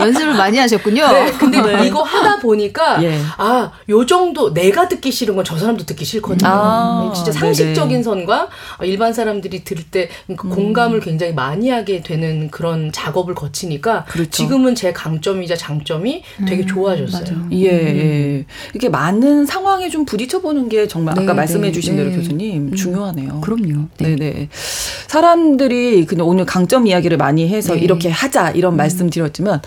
[0.00, 1.06] 연습을 많이 하셨군요.
[1.12, 1.86] 네, 근데 네.
[1.86, 3.18] 이거 하다 보니까 예.
[3.36, 6.48] 아요 정도 내가 듣기 싫은 건 저 사람도 듣기 싫거든요.
[6.50, 8.02] 아, 네, 진짜 상식적인 네네.
[8.02, 8.48] 선과
[8.84, 10.50] 일반 사람들이 들을 때 그러니까 음.
[10.50, 14.30] 공감을 굉장히 많이 하게 되는 그런 작업을 거치니까 그렇죠.
[14.30, 17.24] 지금은 제 강점이자 장점이 되게 음, 좋아졌어요.
[17.28, 18.46] 음, 예, 예.
[18.72, 22.76] 이렇게 많은 상황에 좀 부딪혀 보는 게 정말 네, 아까 말씀해 주신 대로 교수님 음.
[23.02, 23.40] 중요하네요.
[23.40, 23.88] 그럼요.
[23.98, 24.48] 네, 네.
[24.52, 29.60] 사람들이 그냥 오늘 강점 이야기를 많이 해서 이렇게 하자 이런 말씀 드렸지만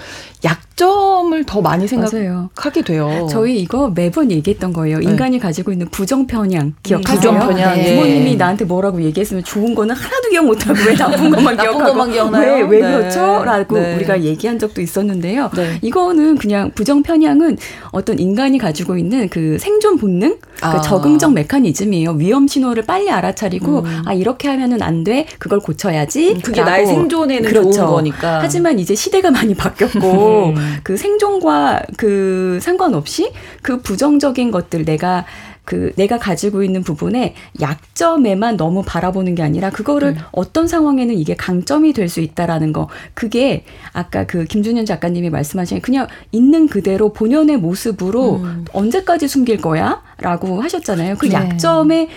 [0.44, 3.28] 약점을 더 많이 생각하게 돼요.
[3.32, 5.00] 저희 이거 매번 얘기했던 거예요.
[5.00, 5.06] 네.
[5.06, 7.16] 인간이 가지고 있는 부정 편향 기억하세요?
[7.16, 7.76] 부정 편향.
[7.76, 7.96] 네.
[7.96, 12.12] 부모님이 나한테 뭐라고 얘기했으면 좋은 거는 하나도 기억 못 하고 왜 나쁜 것만 기억하고 것만
[12.12, 12.54] 기억나요?
[12.54, 12.98] 왜, 왜 네.
[12.98, 13.96] 그렇죠?라고 네.
[13.96, 15.50] 우리가 얘기한 적도 있었는데요.
[15.56, 15.80] 네.
[15.82, 17.58] 이거는 그냥 부정 편향은
[17.92, 20.76] 어떤 인간이 가지고 있는 그 생존 본능, 그 아.
[20.76, 22.12] 그 적응적 메커니즘이에요.
[22.12, 24.02] 위험 신호를 빨리 알아 차리고 음.
[24.06, 25.26] 아 이렇게 하면은 안 돼.
[25.40, 26.34] 그걸 고쳐야지.
[26.34, 27.72] 음, 그게 나의 생존에는 그렇죠.
[27.72, 28.40] 좋은 거니까.
[28.42, 30.78] 하지만 이제 시대가 많이 바뀌었고 음.
[30.84, 35.26] 그 생존과 그 상관없이 그 부정적인 것들 내가
[35.66, 40.18] 그 내가 가지고 있는 부분에 약점에만 너무 바라보는 게 아니라 그거를 음.
[40.32, 46.06] 어떤 상황에는 이게 강점이 될 수 있다라는 거 그게 아까 그 김준현 작가님이 말씀하신 그냥
[46.32, 48.66] 있는 그대로 본연의 모습으로 음.
[48.74, 51.16] 언제까지 숨길 거야라고 하셨잖아요.
[51.18, 51.34] 그 네.
[51.34, 52.10] 약점에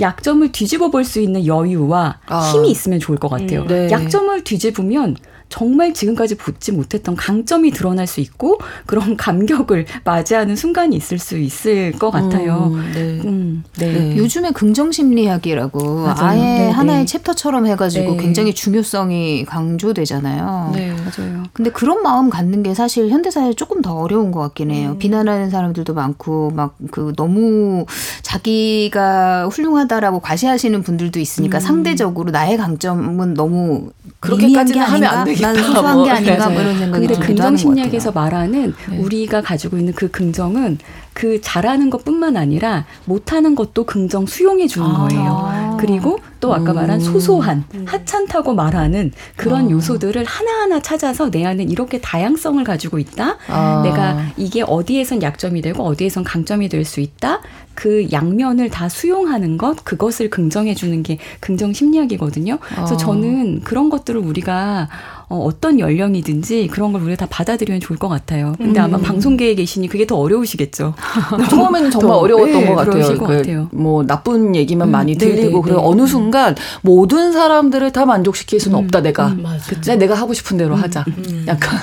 [0.00, 2.50] 약점을 뒤집어 볼 수 있는 여유와 아.
[2.52, 3.62] 힘이 있으면 좋을 것 같아요.
[3.62, 3.90] 음, 네.
[3.90, 5.16] 약점을 뒤집으면
[5.48, 11.92] 정말 지금까지 보지 못했던 강점이 드러날 수 있고 그런 감격을 맞이하는 순간이 있을 수 있을
[11.92, 12.72] 것 같아요.
[12.74, 13.00] 음, 네.
[13.24, 13.92] 음, 네.
[13.92, 14.16] 네.
[14.16, 16.14] 요즘에 긍정 심리학이라고 맞아요.
[16.18, 16.70] 아예 네, 네.
[16.70, 18.16] 하나의 챕터처럼 해가지고 네.
[18.18, 20.72] 굉장히 중요성이 강조되잖아요.
[20.74, 21.44] 네, 맞아요.
[21.52, 24.92] 근데 그런 마음 갖는 게 사실 현대사회에 조금 더 어려운 것 같긴 해요.
[24.92, 24.98] 음.
[24.98, 27.86] 비난하는 사람들도 많고 막 그 너무
[28.22, 31.60] 자기가 훌륭하다라고 과시하시는 분들도 있으니까 음.
[31.60, 33.90] 상대적으로 나의 강점은 너무
[34.20, 35.35] 그렇게까지는 하면 안 되겠다.
[35.40, 36.04] 난 소소한 뭐.
[36.04, 38.98] 게 아닌가 뭐 이런 생각이 근데 긍정심리학에서 말하는 네.
[38.98, 40.78] 우리가 가지고 있는 그 긍정은
[41.16, 45.08] 그 잘하는 것뿐만 아니라 못하는 것도 긍정 수용해 주는 아.
[45.08, 45.76] 거예요.
[45.80, 47.00] 그리고 또 아까 말한 음.
[47.00, 49.70] 소소한 하찮다고 말하는 그런 아.
[49.70, 53.38] 요소들을 하나하나 찾아서 내 안에 이렇게 다양성을 가지고 있다.
[53.48, 53.80] 아.
[53.82, 57.40] 내가 이게 어디에선 약점이 되고 어디에선 강점이 될 수 있다.
[57.74, 62.58] 그 양면을 다 수용하는 것, 그것을 긍정해 주는 게 긍정 심리학이거든요.
[62.60, 62.96] 그래서 아.
[62.96, 64.88] 저는 그런 것들을 우리가
[65.28, 68.54] 어, 어떤 연령이든지 그런 걸 우리가 다 받아들이면 좋을 것 같아요.
[68.58, 68.84] 근데 음.
[68.84, 70.94] 아마 방송계에 계시니 그게 더 어려우시겠죠.
[71.50, 73.18] 처음에는 정말 어려웠던 네, 것 같아요.
[73.18, 73.68] 그, 같아요.
[73.72, 75.86] 뭐 나쁜 얘기만 음, 많이 네, 들리고 네, 그리고 네.
[75.86, 79.28] 어느 순간 모든 사람들을 다 만족시킬 수는 음, 없다 내가.
[79.28, 79.44] 음,
[79.84, 81.04] 네, 내가 하고 싶은 대로 음, 하자.
[81.08, 81.44] 음.
[81.48, 81.78] 약간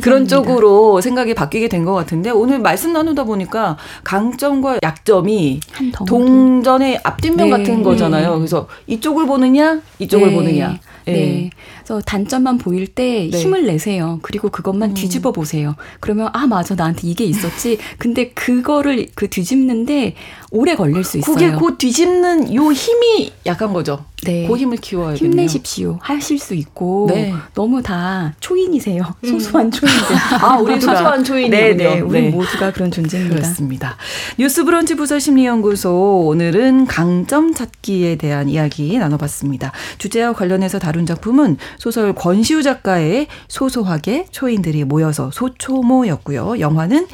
[0.00, 5.60] 그런 쪽으로 생각이 바뀌게 된 것 같은데 오늘 말씀 나누다 보니까 강점과 약점이
[6.06, 7.50] 동전의 앞뒷면 네.
[7.50, 8.36] 같은 거잖아요.
[8.36, 10.78] 그래서 이쪽을 보느냐 이쪽을 보느냐.
[11.06, 11.50] 네.
[11.88, 11.94] 네.
[11.94, 13.38] 그래서 단점만 보일 때 네.
[13.38, 14.18] 힘을 내세요.
[14.20, 14.94] 그리고 그것만 음.
[14.94, 15.74] 뒤집어 보세요.
[16.00, 17.78] 그러면 아 맞아 나한테 이게 있었지.
[17.96, 20.14] 근데 그거를 그 뒤집는데
[20.50, 21.34] 오래 걸릴 수 있어요.
[21.34, 24.04] 그게 곧 뒤집는 요 힘이 약한 거죠.
[24.24, 24.46] 네.
[24.48, 25.28] 그 힘을 키워야 돼요.
[25.28, 25.98] 힘내십시오.
[26.00, 27.32] 하실 수 있고 네.
[27.54, 29.02] 너무 다 초인이세요.
[29.24, 29.28] 음.
[29.28, 30.16] 소소한 초인들.
[30.40, 31.58] 아, 우리 소소한 초인이군요.
[31.58, 32.00] 네, 네.
[32.00, 32.30] 우리 네.
[32.30, 33.36] 모두가 그런 존재입니다.
[33.36, 33.96] 그렇습니다.
[34.38, 39.72] 뉴스브런치 부서심리연구소 오늘은 강점 찾기에 대한 이야기 나눠봤습니다.
[39.98, 46.58] 주제와 관련해서 다룬 작품은 소설 권시우 작가의 소소하게 초인들이 모여서 소초모였고요.
[46.58, 47.06] 영화는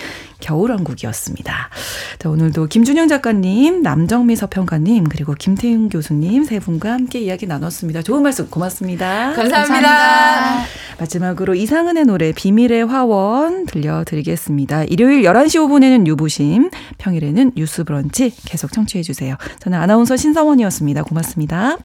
[0.44, 1.70] 겨울왕국이었습니다.
[2.18, 8.02] 자, 오늘도 김준영 작가님, 남정미 서평가님, 그리고 김태윤 교수님 세 분과 함께 이야기 나눴습니다.
[8.02, 9.32] 좋은 말씀 고맙습니다.
[9.32, 9.64] 감사합니다.
[9.64, 10.64] 감사합니다.
[10.98, 14.84] 마지막으로 이상은의 노래 비밀의 화원 들려드리겠습니다.
[14.84, 19.36] 일요일 11시 5분에는 유부심, 평일에는 뉴스 브런치 계속 청취해 주세요.
[19.60, 21.02] 저는 아나운서 신성원이었습니다.
[21.04, 21.78] 고맙습니다.